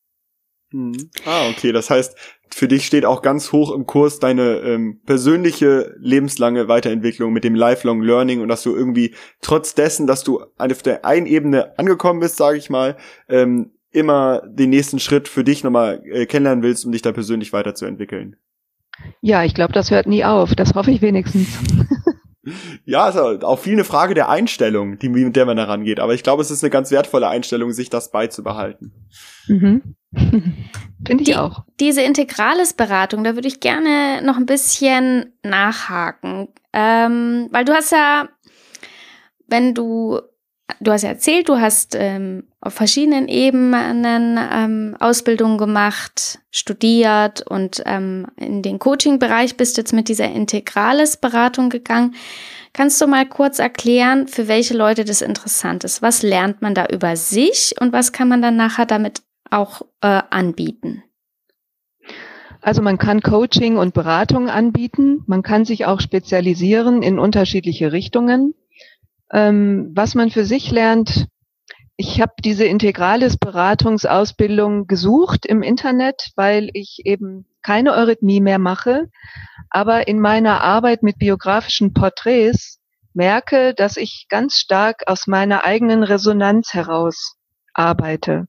Hm. 0.72 0.94
Ah, 1.26 1.50
okay. 1.50 1.72
Das 1.72 1.90
heißt, 1.90 2.16
für 2.54 2.68
dich 2.68 2.86
steht 2.86 3.06
auch 3.06 3.22
ganz 3.22 3.52
hoch 3.52 3.72
im 3.72 3.86
Kurs 3.86 4.20
deine 4.20 4.58
ähm, 4.60 5.00
persönliche 5.06 5.96
lebenslange 6.00 6.68
Weiterentwicklung 6.68 7.34
mit 7.34 7.44
dem 7.44 7.56
Lifelong 7.56 8.02
Learning 8.02 8.42
und 8.42 8.48
dass 8.48 8.64
du 8.64 8.76
irgendwie 8.76 9.16
trotz 9.42 9.74
dessen, 9.76 10.08
dass 10.08 10.24
du 10.24 10.44
auf 10.58 10.84
der 10.84 11.06
einen 11.06 11.26
Ebene 11.26 11.78
angekommen 11.78 12.20
bist, 12.20 12.38
sage 12.38 12.58
ich 12.58 12.70
mal, 12.70 12.98
ähm, 13.30 13.72
immer 13.92 14.42
den 14.48 14.70
nächsten 14.70 15.00
Schritt 15.00 15.28
für 15.28 15.44
dich 15.44 15.64
nochmal 15.64 16.02
äh, 16.06 16.26
kennenlernen 16.26 16.64
willst, 16.64 16.86
um 16.86 16.92
dich 16.92 17.02
da 17.02 17.12
persönlich 17.12 17.52
weiterzuentwickeln. 17.54 18.38
Ja, 19.22 19.44
ich 19.44 19.54
glaube, 19.54 19.74
das 19.74 19.92
hört 19.92 20.08
nie 20.08 20.24
auf. 20.24 20.56
Das 20.56 20.74
hoffe 20.76 20.92
ich 20.92 21.02
wenigstens. 21.02 21.48
ja, 22.86 23.10
ist 23.10 23.44
auch 23.44 23.60
viel 23.60 23.74
eine 23.74 23.84
Frage 23.84 24.14
der 24.14 24.30
Einstellung, 24.30 24.98
die, 24.98 25.10
mit 25.10 25.36
der 25.36 25.46
man 25.46 25.58
da 25.58 25.66
rangeht. 25.66 26.00
Aber 26.00 26.14
ich 26.14 26.24
glaube, 26.24 26.42
es 26.42 26.50
ist 26.50 26.64
eine 26.64 26.72
ganz 26.72 26.90
wertvolle 26.90 27.28
Einstellung, 27.28 27.72
sich 27.72 27.90
das 27.90 28.12
beizubehalten. 28.12 28.92
Mhm. 29.48 29.96
Finde 30.12 31.24
ich 31.24 31.30
die, 31.30 31.36
auch. 31.36 31.64
Diese 31.80 32.02
Integrales-Beratung, 32.02 33.24
da 33.24 33.36
würde 33.36 33.48
ich 33.48 33.60
gerne 33.60 34.22
noch 34.24 34.38
ein 34.38 34.46
bisschen 34.46 35.34
nachhaken. 35.44 36.48
Ähm, 36.74 37.48
weil 37.52 37.66
du 37.66 37.74
hast 37.74 37.92
ja, 37.92 38.28
wenn 39.48 39.74
du, 39.74 40.20
du 40.80 40.92
hast 40.92 41.02
ja 41.04 41.10
erzählt, 41.10 41.50
du 41.50 41.60
hast 41.60 41.96
ähm, 41.96 42.44
auf 42.62 42.74
verschiedenen 42.74 43.28
Ebenen 43.28 44.40
ähm, 44.40 44.96
Ausbildungen 45.00 45.58
gemacht, 45.58 46.40
studiert 46.52 47.42
und 47.48 47.82
ähm, 47.86 48.28
in 48.38 48.62
den 48.62 48.80
Coaching-Bereich 48.80 49.58
bist 49.58 49.78
jetzt 49.78 49.94
mit 49.94 50.08
dieser 50.08 50.32
Integrales-Beratung 50.32 51.70
gegangen. 51.70 52.16
Kannst 52.74 53.02
du 53.02 53.08
mal 53.08 53.28
kurz 53.28 53.60
erklären, 53.60 54.28
für 54.28 54.48
welche 54.48 54.76
Leute 54.76 55.04
das 55.04 55.22
interessant 55.22 55.84
ist? 55.84 56.02
Was 56.02 56.24
lernt 56.24 56.62
man 56.62 56.74
da 56.74 56.86
über 56.86 57.16
sich 57.16 57.76
und 57.80 57.92
was 57.92 58.14
kann 58.14 58.30
man 58.30 58.42
dann 58.42 58.56
nachher 58.56 58.86
damit 58.86 59.22
auch 59.50 59.82
äh, 60.02 60.22
anbieten? 60.30 61.04
Also 62.62 62.82
man 62.82 62.98
kann 62.98 63.22
Coaching 63.22 63.78
und 63.78 63.94
Beratung 63.94 64.48
anbieten. 64.48 65.24
Man 65.26 65.42
kann 65.42 65.66
sich 65.66 65.86
auch 65.86 66.00
spezialisieren 66.00 67.02
in 67.02 67.18
unterschiedliche 67.18 67.92
Richtungen. 67.92 68.54
Ähm, 69.34 69.91
was 69.96 70.15
man 70.15 70.30
für 70.30 70.46
sich 70.46 70.72
lernt, 70.72 71.28
ich 71.98 72.20
habe 72.20 72.34
diese 72.44 72.65
integrales 72.65 73.38
Beratungsausbildung 73.38 74.88
gesucht 74.88 75.46
im 75.46 75.62
Internet, 75.62 76.32
weil 76.36 76.70
ich 76.74 77.02
eben 77.06 77.46
keine 77.62 77.94
Eurythmie 77.94 78.41
mehr 78.41 78.58
mache, 78.58 79.10
aber 79.70 80.08
in 80.08 80.20
meiner 80.20 80.62
Arbeit 80.62 81.04
mit 81.04 81.20
biografischen 81.20 81.94
Porträts 81.94 82.80
merke, 83.13 83.74
dass 83.74 83.98
ich 83.98 84.26
ganz 84.30 84.56
stark 84.56 85.04
aus 85.08 85.28
meiner 85.28 85.63
eigenen 85.63 86.04
Resonanz 86.04 86.74
heraus 86.74 87.36
arbeite. 87.74 88.48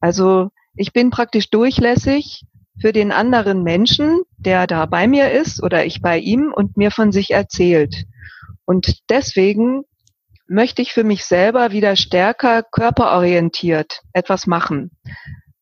Also 0.00 0.50
ich 0.74 0.92
bin 0.92 1.10
praktisch 1.10 1.50
durchlässig 1.50 2.44
für 2.80 2.92
den 2.92 3.12
anderen 3.12 3.62
Menschen, 3.62 4.22
der 4.36 4.66
da 4.66 4.86
bei 4.86 5.06
mir 5.06 5.30
ist 5.30 5.62
oder 5.62 5.84
ich 5.84 6.00
bei 6.00 6.18
ihm 6.18 6.52
und 6.54 6.76
mir 6.76 6.90
von 6.90 7.12
sich 7.12 7.30
erzählt. 7.30 8.04
Und 8.64 9.10
deswegen 9.10 9.84
möchte 10.46 10.82
ich 10.82 10.92
für 10.92 11.04
mich 11.04 11.24
selber 11.24 11.72
wieder 11.72 11.96
stärker 11.96 12.62
körperorientiert 12.62 14.02
etwas 14.12 14.46
machen, 14.46 14.90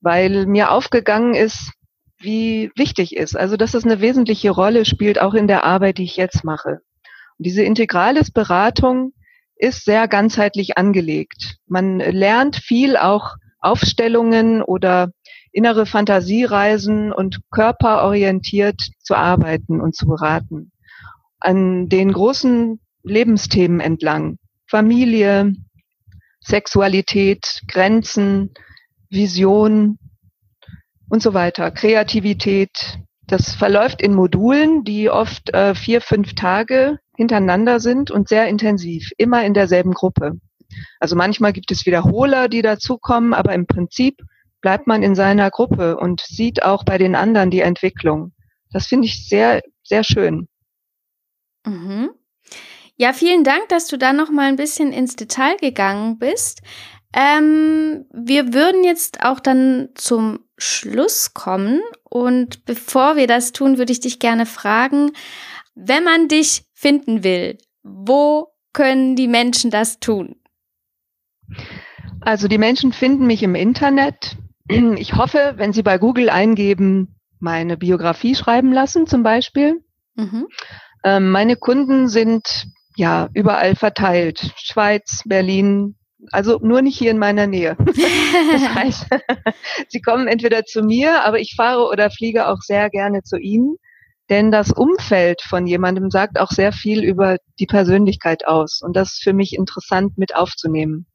weil 0.01 0.47
mir 0.47 0.71
aufgegangen 0.71 1.35
ist, 1.35 1.73
wie 2.19 2.71
wichtig 2.77 3.17
ist. 3.17 3.37
Also, 3.37 3.57
dass 3.57 3.75
es 3.75 3.85
eine 3.85 4.01
wesentliche 4.01 4.51
Rolle 4.51 4.85
spielt, 4.85 5.21
auch 5.21 5.35
in 5.35 5.47
der 5.47 5.65
Arbeit, 5.65 5.99
die 5.99 6.05
ich 6.05 6.17
jetzt 6.17 6.45
mache. 6.45 6.81
Und 7.39 7.47
diese 7.47 7.63
integrales 7.63 8.31
Beratung 8.31 9.13
ist 9.57 9.85
sehr 9.85 10.09
ganzheitlich 10.09 10.77
angelegt. 10.79 11.57
Man 11.67 11.99
lernt 11.99 12.57
viel 12.57 12.97
auch 12.97 13.37
Aufstellungen 13.61 14.63
oder 14.63 15.13
innere 15.53 15.87
Fantasiereisen 15.87 17.13
und 17.13 17.41
körperorientiert 17.51 18.91
zu 18.99 19.15
arbeiten 19.15 19.81
und 19.81 19.95
zu 19.95 20.07
beraten. 20.07 20.73
An 21.39 21.89
den 21.89 22.13
großen 22.13 22.81
Lebensthemen 23.03 23.81
entlang. 23.81 24.39
Familie, 24.73 25.53
Sexualität, 26.41 27.61
Grenzen, 27.69 28.55
Vision 29.11 29.99
und 31.11 31.23
so 31.23 31.35
weiter, 31.35 31.71
Kreativität. 31.71 32.99
Das 33.27 33.55
verläuft 33.55 34.01
in 34.01 34.15
Modulen, 34.15 34.83
die 34.83 35.11
oft 35.11 35.53
äh, 35.53 35.75
vier, 35.75 36.01
fünf 36.01 36.35
Tage 36.35 36.99
hintereinander 37.15 37.81
sind 37.81 38.11
und 38.11 38.31
sehr 38.31 38.49
intensiv, 38.49 39.11
immer 39.19 39.45
in 39.45 39.53
derselben 39.53 39.93
Gruppe. 39.93 40.41
Also 41.01 41.17
manchmal 41.17 41.53
gibt 41.53 41.71
es 41.71 41.85
Wiederholer, 41.85 42.49
die 42.49 42.63
dazukommen, 42.63 43.35
aber 43.35 43.53
im 43.53 43.67
Prinzip 43.67 44.23
bleibt 44.63 44.87
man 44.87 45.03
in 45.03 45.15
seiner 45.15 45.51
Gruppe 45.51 45.99
und 45.99 46.23
sieht 46.23 46.63
auch 46.63 46.83
bei 46.85 46.97
den 46.97 47.15
anderen 47.15 47.51
die 47.51 47.61
Entwicklung. 47.61 48.33
Das 48.71 48.87
finde 48.87 49.07
ich 49.07 49.29
sehr, 49.29 49.61
sehr 49.83 50.03
schön. 50.03 50.49
Mhm. 51.67 52.09
Ja, 52.97 53.13
vielen 53.13 53.45
Dank, 53.45 53.69
dass 53.69 53.87
du 53.89 53.97
da 53.97 54.13
noch 54.13 54.31
mal 54.31 54.49
ein 54.49 54.57
bisschen 54.57 54.93
ins 54.93 55.17
Detail 55.17 55.57
gegangen 55.57 56.19
bist. 56.19 56.63
Ähm, 57.15 58.07
wir 58.13 58.55
würden 58.55 58.85
jetzt 58.85 59.23
auch 59.23 59.41
dann 59.41 59.91
zum 59.95 60.41
Schluss 60.57 61.35
kommen 61.35 61.81
und 62.05 62.65
bevor 62.65 63.17
wir 63.17 63.27
das 63.27 63.53
tun, 63.53 63.77
würde 63.77 63.93
ich 63.93 64.01
dich 64.01 64.19
gerne 64.19 64.47
fragen, 64.47 65.13
wenn 65.75 66.05
man 66.05 66.29
dich 66.29 66.65
finden 66.75 67.25
will, 67.25 67.59
wo 67.83 68.49
können 68.73 69.17
die 69.17 69.29
Menschen 69.29 69.71
das 69.71 69.99
tun? 69.99 70.37
Also 72.21 72.49
die 72.49 72.59
Menschen 72.59 72.93
finden 72.93 73.27
mich 73.27 73.43
im 73.43 73.55
Internet. 73.55 74.37
Ich 74.69 75.15
hoffe, 75.15 75.55
wenn 75.57 75.73
sie 75.73 75.83
bei 75.83 75.99
Google 75.99 76.31
eingeben, 76.31 77.17
meine 77.41 77.77
Biografie 77.77 78.35
schreiben 78.35 78.73
lassen 78.73 79.07
zum 79.07 79.23
Beispiel. 79.23 79.83
Mhm. 80.15 80.47
Ähm, 81.05 81.31
meine 81.31 81.57
Kunden 81.57 82.09
sind 82.09 82.69
ja 82.97 83.29
überall 83.35 83.75
verteilt. 83.75 84.53
Schweiz, 84.57 85.23
Berlin, 85.25 85.97
also 86.31 86.59
nur 86.63 86.83
nicht 86.83 86.99
hier 86.99 87.11
in 87.11 87.19
meiner 87.19 87.47
Nähe. 87.47 87.77
das 88.53 88.75
heißt, 88.75 89.07
sie 89.89 90.01
kommen 90.01 90.29
entweder 90.29 90.65
zu 90.65 90.83
mir, 90.83 91.25
aber 91.25 91.41
ich 91.41 91.55
fahre 91.57 91.89
oder 91.89 92.11
fliege 92.11 92.49
auch 92.49 92.61
sehr 92.61 92.91
gerne 92.91 93.23
zu 93.23 93.37
ihnen. 93.39 93.77
Denn 94.31 94.51
das 94.51 94.71
Umfeld 94.71 95.43
von 95.43 95.67
jemandem 95.67 96.11
sagt 96.11 96.39
auch 96.39 96.51
sehr 96.51 96.73
viel 96.73 97.03
über 97.03 97.37
die 97.59 97.67
Persönlichkeit 97.67 98.47
aus. 98.47 98.81
Und 98.83 98.97
das 98.97 99.15
ist 99.15 99.23
für 99.23 99.33
mich 99.33 99.55
interessant 99.55 100.17
mit 100.17 100.35
aufzunehmen. 100.35 101.07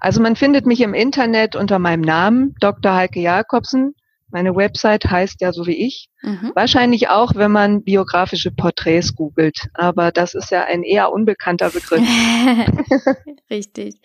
Also 0.00 0.20
man 0.20 0.36
findet 0.36 0.66
mich 0.66 0.80
im 0.80 0.94
Internet 0.94 1.56
unter 1.56 1.78
meinem 1.78 2.02
Namen, 2.02 2.54
Dr. 2.60 2.94
Heike 2.94 3.20
Jakobsen. 3.20 3.94
Meine 4.30 4.56
Website 4.56 5.04
heißt 5.04 5.40
ja 5.40 5.52
so 5.52 5.66
wie 5.66 5.86
ich. 5.86 6.08
Mhm. 6.22 6.52
Wahrscheinlich 6.54 7.08
auch, 7.08 7.34
wenn 7.36 7.52
man 7.52 7.82
biografische 7.82 8.50
Porträts 8.50 9.14
googelt. 9.14 9.68
Aber 9.74 10.10
das 10.10 10.34
ist 10.34 10.50
ja 10.50 10.64
ein 10.64 10.82
eher 10.82 11.12
unbekannter 11.12 11.70
Begriff. 11.70 12.02
Richtig. 13.50 14.00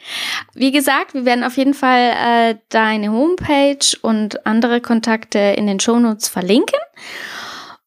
Wie 0.53 0.71
gesagt, 0.71 1.13
wir 1.13 1.25
werden 1.25 1.43
auf 1.43 1.57
jeden 1.57 1.73
Fall 1.73 2.13
äh, 2.51 2.55
deine 2.69 3.11
Homepage 3.11 3.97
und 4.01 4.45
andere 4.45 4.81
Kontakte 4.81 5.39
in 5.39 5.65
den 5.65 5.79
Shownotes 5.79 6.29
verlinken. 6.29 6.79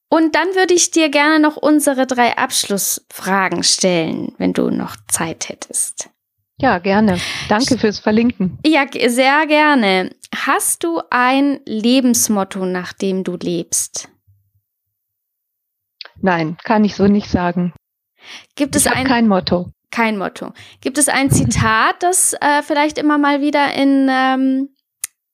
Und 0.09 0.35
dann 0.35 0.49
würde 0.55 0.75
ich 0.75 0.90
dir 0.90 1.09
gerne 1.09 1.40
noch 1.40 1.57
unsere 1.57 2.07
drei 2.07 2.37
Abschlussfragen 2.37 3.62
stellen, 3.62 4.33
wenn 4.38 4.53
du 4.53 4.70
noch 4.70 4.97
Zeit 5.09 5.49
hättest. 5.49 6.11
Ja, 6.59 6.79
gerne. 6.79 7.18
Danke 7.49 7.79
fürs 7.79 7.99
Verlinken. 7.99 8.59
Ja, 8.64 8.87
sehr 9.09 9.47
gerne. 9.47 10.11
Hast 10.46 10.85
du 10.85 11.00
ein 11.09 11.61
Lebensmotto, 11.64 12.66
nach 12.66 12.92
dem 12.92 13.24
du 13.24 13.35
lebst? 13.37 14.11
Nein, 16.20 16.59
kann 16.62 16.85
ich 16.85 16.96
so 16.96 17.07
nicht 17.07 17.30
sagen. 17.30 17.72
Gibt 18.54 18.77
es 18.77 18.85
ich 18.85 18.92
ein 18.92 19.06
kein 19.06 19.27
Motto? 19.27 19.71
Kein 19.90 20.19
Motto. 20.19 20.52
Gibt 20.83 20.98
es 20.98 21.08
ein 21.08 21.31
Zitat, 21.31 22.02
das 22.02 22.35
äh, 22.42 22.60
vielleicht 22.62 22.98
immer 22.98 23.16
mal 23.16 23.40
wieder 23.40 23.73
in, 23.73 24.08
ähm, 24.10 24.69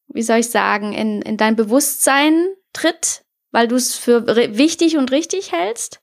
wie 0.07 0.23
soll 0.23 0.39
ich 0.39 0.51
sagen, 0.51 0.93
in, 0.93 1.23
in 1.23 1.37
dein 1.37 1.57
Bewusstsein 1.57 2.47
tritt, 2.73 3.25
weil 3.51 3.67
du 3.67 3.75
es 3.75 3.97
für 3.97 4.29
wichtig 4.57 4.97
und 4.97 5.11
richtig 5.11 5.51
hältst? 5.51 6.01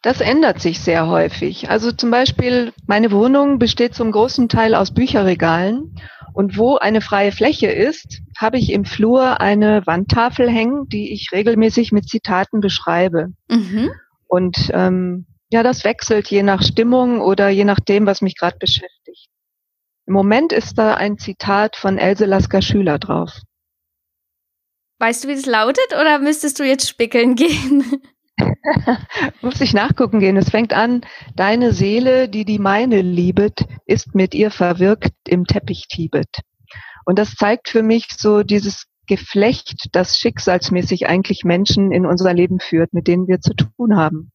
Das 0.00 0.22
ändert 0.22 0.62
sich 0.62 0.80
sehr 0.80 1.08
häufig. 1.08 1.68
Also 1.68 1.92
zum 1.92 2.10
Beispiel, 2.10 2.72
meine 2.86 3.10
Wohnung 3.10 3.58
besteht 3.58 3.94
zum 3.94 4.12
großen 4.12 4.48
Teil 4.48 4.74
aus 4.74 4.94
Bücherregalen. 4.94 5.94
Und 6.32 6.56
wo 6.56 6.76
eine 6.76 7.00
freie 7.00 7.32
Fläche 7.32 7.68
ist, 7.68 8.20
habe 8.38 8.58
ich 8.58 8.72
im 8.72 8.84
Flur 8.84 9.40
eine 9.40 9.86
Wandtafel 9.86 10.48
hängen, 10.48 10.88
die 10.88 11.12
ich 11.12 11.30
regelmäßig 11.32 11.92
mit 11.92 12.08
Zitaten 12.08 12.60
beschreibe. 12.60 13.28
Mhm. 13.48 13.90
Und 14.26 14.70
ähm, 14.72 15.26
ja, 15.52 15.62
das 15.62 15.84
wechselt 15.84 16.28
je 16.28 16.42
nach 16.42 16.62
Stimmung 16.62 17.20
oder 17.20 17.48
je 17.48 17.64
nachdem, 17.64 18.06
was 18.06 18.22
mich 18.22 18.36
gerade 18.36 18.58
beschäftigt. 18.58 19.28
Im 20.06 20.14
Moment 20.14 20.52
ist 20.52 20.78
da 20.78 20.94
ein 20.94 21.18
Zitat 21.18 21.76
von 21.76 21.98
Else 21.98 22.24
Lasker 22.26 22.62
Schüler 22.62 22.98
drauf. 22.98 23.32
Weißt 24.98 25.24
du, 25.24 25.28
wie 25.28 25.32
es 25.32 25.46
lautet 25.46 25.94
oder 25.98 26.18
müsstest 26.18 26.58
du 26.58 26.64
jetzt 26.64 26.88
spickeln 26.88 27.34
gehen? 27.34 28.02
Muss 29.42 29.60
ich 29.60 29.74
nachgucken 29.74 30.20
gehen. 30.20 30.36
Es 30.36 30.50
fängt 30.50 30.72
an, 30.72 31.02
deine 31.36 31.72
Seele, 31.72 32.28
die 32.28 32.44
die 32.44 32.58
meine 32.58 33.00
liebet, 33.00 33.66
ist 33.86 34.14
mit 34.14 34.34
ihr 34.34 34.50
verwirkt 34.50 35.12
im 35.26 35.44
Teppich 35.44 35.86
Tibet. 35.88 36.40
Und 37.04 37.18
das 37.18 37.34
zeigt 37.34 37.68
für 37.68 37.82
mich 37.82 38.06
so 38.16 38.42
dieses 38.42 38.86
Geflecht, 39.06 39.88
das 39.92 40.18
schicksalsmäßig 40.18 41.08
eigentlich 41.08 41.42
Menschen 41.44 41.90
in 41.90 42.06
unser 42.06 42.32
Leben 42.32 42.60
führt, 42.60 42.92
mit 42.92 43.08
denen 43.08 43.26
wir 43.26 43.40
zu 43.40 43.54
tun 43.54 43.96
haben. 43.96 44.30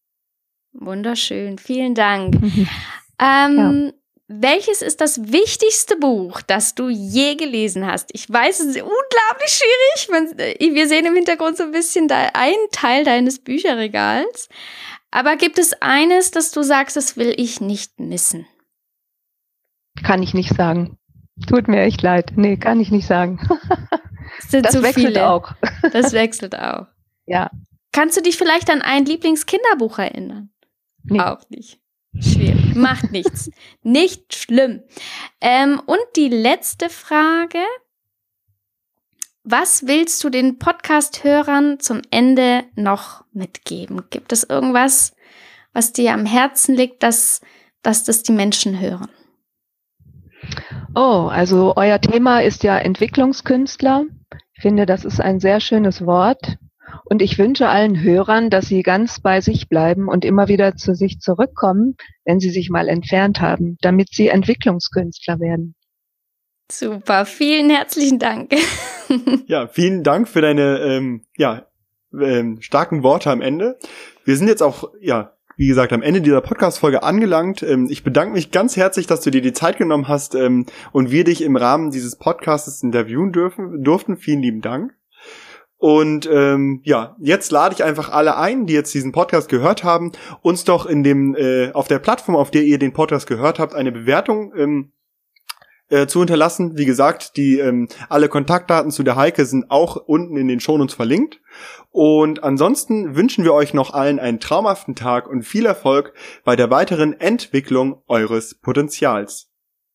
Wunderschön, 0.74 1.58
vielen 1.58 1.96
Dank. 1.96 2.42
Mhm. 2.42 2.68
Ähm, 3.22 3.58
ja. 3.58 3.92
Welches 4.28 4.82
ist 4.82 5.02
das 5.02 5.32
wichtigste 5.32 5.98
Buch, 5.98 6.42
das 6.42 6.74
du 6.74 6.90
je 6.90 7.36
gelesen 7.36 7.86
hast? 7.86 8.10
Ich 8.14 8.28
weiß, 8.28 8.60
es 8.60 8.76
ist 8.76 8.82
unglaublich 8.82 9.50
schwierig. 9.52 10.40
Äh, 10.40 10.74
wir 10.74 10.88
sehen 10.88 11.06
im 11.06 11.14
Hintergrund 11.14 11.58
so 11.58 11.64
ein 11.64 11.72
bisschen 11.72 12.10
einen 12.12 12.70
Teil 12.72 13.04
deines 13.04 13.40
Bücherregals. 13.40 14.50
Aber 15.12 15.36
gibt 15.36 15.60
es 15.60 15.74
eines, 15.80 16.32
das 16.32 16.52
du 16.52 16.64
sagst, 16.64 16.96
das 16.96 17.18
will 17.18 17.34
ich 17.38 17.62
nicht 17.62 18.00
missen? 18.00 18.48
Kann 20.04 20.24
ich 20.24 20.34
nicht 20.34 20.56
sagen. 20.56 20.98
Tut 21.48 21.68
mir 21.68 21.82
echt 21.82 22.02
leid. 22.02 22.34
Nee, 22.36 22.58
kann 22.58 22.80
ich 22.80 22.92
nicht 22.92 23.08
sagen. 23.08 23.40
Sind 24.48 24.66
das 24.66 24.74
zu 24.74 24.82
wechselt 24.82 25.08
viele. 25.08 25.30
auch. 25.30 25.54
Das 25.94 26.14
wechselt 26.14 26.58
auch. 26.58 26.88
Ja. 27.28 27.52
Kannst 27.92 28.18
du 28.18 28.22
dich 28.22 28.38
vielleicht 28.38 28.70
an 28.70 28.82
ein 28.82 29.06
Lieblingskinderbuch 29.06 30.00
erinnern? 30.00 30.50
Nee. 31.04 31.20
Auch 31.20 31.48
nicht. 31.50 31.80
Schwierig. 32.20 32.76
Macht 32.76 33.12
nichts. 33.12 33.50
Nicht 33.84 34.36
schlimm. 34.36 34.84
Ähm, 35.42 35.82
und 35.86 36.00
die 36.16 36.30
letzte 36.30 36.90
Frage. 36.90 37.60
Was 39.44 39.86
willst 39.86 40.24
du 40.24 40.30
den 40.30 40.58
Podcast-Hörern 40.58 41.80
zum 41.80 42.02
Ende 42.10 42.64
noch 42.76 43.24
mitgeben? 43.32 44.02
Gibt 44.10 44.32
es 44.32 44.44
irgendwas, 44.44 45.16
was 45.72 45.94
dir 45.94 46.14
am 46.14 46.26
Herzen 46.26 46.74
liegt, 46.74 47.04
dass, 47.04 47.42
dass 47.84 48.04
das 48.04 48.24
die 48.24 48.32
Menschen 48.32 48.80
hören? 48.80 49.10
Oh, 50.96 51.28
also 51.30 51.74
euer 51.76 52.02
Thema 52.02 52.40
ist 52.40 52.64
ja 52.64 52.78
Entwicklungskünstler. 52.78 54.06
Ich 54.54 54.62
finde, 54.62 54.86
das 54.86 55.06
ist 55.06 55.20
ein 55.20 55.40
sehr 55.40 55.60
schönes 55.60 56.06
Wort. 56.06 56.58
Und 57.06 57.22
ich 57.22 57.38
wünsche 57.38 57.68
allen 57.68 58.02
Hörern, 58.02 58.50
dass 58.50 58.68
sie 58.68 58.84
ganz 58.84 59.20
bei 59.20 59.42
sich 59.42 59.70
bleiben 59.70 60.08
und 60.08 60.26
immer 60.26 60.48
wieder 60.48 60.76
zu 60.76 60.94
sich 60.96 61.20
zurückkommen, 61.20 61.96
wenn 62.26 62.40
sie 62.40 62.50
sich 62.50 62.70
mal 62.70 62.88
entfernt 62.88 63.42
haben, 63.42 63.78
damit 63.82 64.10
sie 64.12 64.28
Entwicklungskünstler 64.28 65.40
werden. 65.40 65.76
Super, 66.72 67.26
vielen 67.26 67.70
herzlichen 67.70 68.20
Dank. 68.20 68.54
ja, 69.48 69.68
vielen 69.68 70.04
Dank 70.04 70.28
für 70.28 70.42
deine 70.42 70.80
ähm, 70.80 71.22
ja, 71.38 71.68
ähm, 72.14 72.62
starken 72.62 73.04
Worte 73.04 73.30
am 73.30 73.42
Ende. 73.42 73.78
Wir 74.24 74.36
sind 74.36 74.48
jetzt 74.48 74.64
auch 74.64 74.92
ja 75.00 75.36
wie 75.58 75.68
gesagt, 75.68 75.94
am 75.94 76.02
Ende 76.02 76.22
dieser 76.22 76.42
Podcast-Folge 76.42 77.04
angelangt. 77.04 77.64
Ähm, 77.64 77.88
ich 77.90 78.04
bedanke 78.04 78.34
mich 78.34 78.52
ganz 78.52 78.76
herzlich, 78.76 79.08
dass 79.08 79.22
du 79.22 79.32
dir 79.32 79.42
die 79.42 79.54
Zeit 79.54 79.78
genommen 79.78 80.08
hast 80.08 80.36
ähm, 80.36 80.66
und 80.92 81.12
wir 81.12 81.24
dich 81.24 81.42
im 81.42 81.56
Rahmen 81.56 81.92
dieses 81.92 82.18
Podcasts 82.18 82.84
interviewen 82.84 83.32
dürfen, 83.32 83.84
durften. 83.84 84.18
Vielen 84.18 84.42
lieben 84.42 84.62
Dank. 84.62 84.94
Und 85.78 86.28
ähm, 86.32 86.82
ja, 86.84 87.16
jetzt 87.20 87.52
lade 87.52 87.76
ich 87.76 87.84
einfach 87.84 88.10
alle 88.10 88.38
ein, 88.38 88.66
die 88.66 88.74
jetzt 88.74 88.94
diesen 88.94 89.12
Podcast 89.12 89.50
gehört 89.50 89.84
haben, 89.84 90.14
uns 90.42 90.64
doch 90.64 90.86
in 90.86 91.04
dem 91.04 91.36
äh, 91.36 91.72
auf 91.74 91.88
der 91.88 92.00
Plattform, 92.00 92.36
auf 92.36 92.50
der 92.50 92.64
ihr 92.64 92.80
den 92.80 92.94
Podcast 92.94 93.28
gehört 93.28 93.60
habt, 93.60 93.76
eine 93.76 93.92
Bewertung 93.92 94.54
ähm, 94.56 94.92
äh, 95.90 96.08
zu 96.08 96.20
hinterlassen. 96.20 96.78
Wie 96.78 96.86
gesagt, 96.86 97.38
die 97.38 97.60
ähm, 97.60 97.88
alle 98.10 98.30
Kontaktdaten 98.30 98.90
zu 98.90 99.04
der 99.04 99.16
Heike 99.16 99.46
sind 99.46 99.70
auch 99.70 99.98
unten 99.98 100.38
in 100.38 100.48
den 100.48 100.60
Shownotes 100.60 100.96
verlinkt. 100.96 101.42
Und 101.92 102.44
ansonsten 102.44 103.16
wünschen 103.16 103.44
wir 103.44 103.54
euch 103.54 103.74
noch 103.74 103.94
allen 103.94 104.20
einen 104.20 104.40
traumhaften 104.40 104.96
Tag 104.96 105.28
und 105.28 105.44
viel 105.44 105.66
Erfolg 105.66 106.14
bei 106.44 106.56
der 106.56 106.70
weiteren 106.72 107.20
Entwicklung 107.20 108.02
eures 108.08 108.56
Potenzials. 108.56 109.52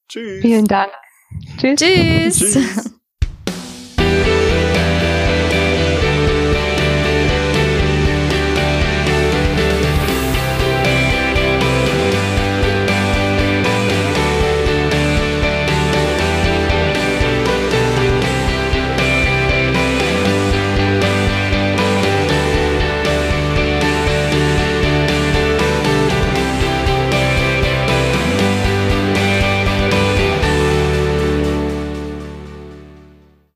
Tschüss. 0.08 0.42
Vielen 0.42 0.66
Dank. 0.66 0.92
Tschüss. 1.58 1.80
Tschüss. 1.80 2.38
Tschüss. 2.38 2.94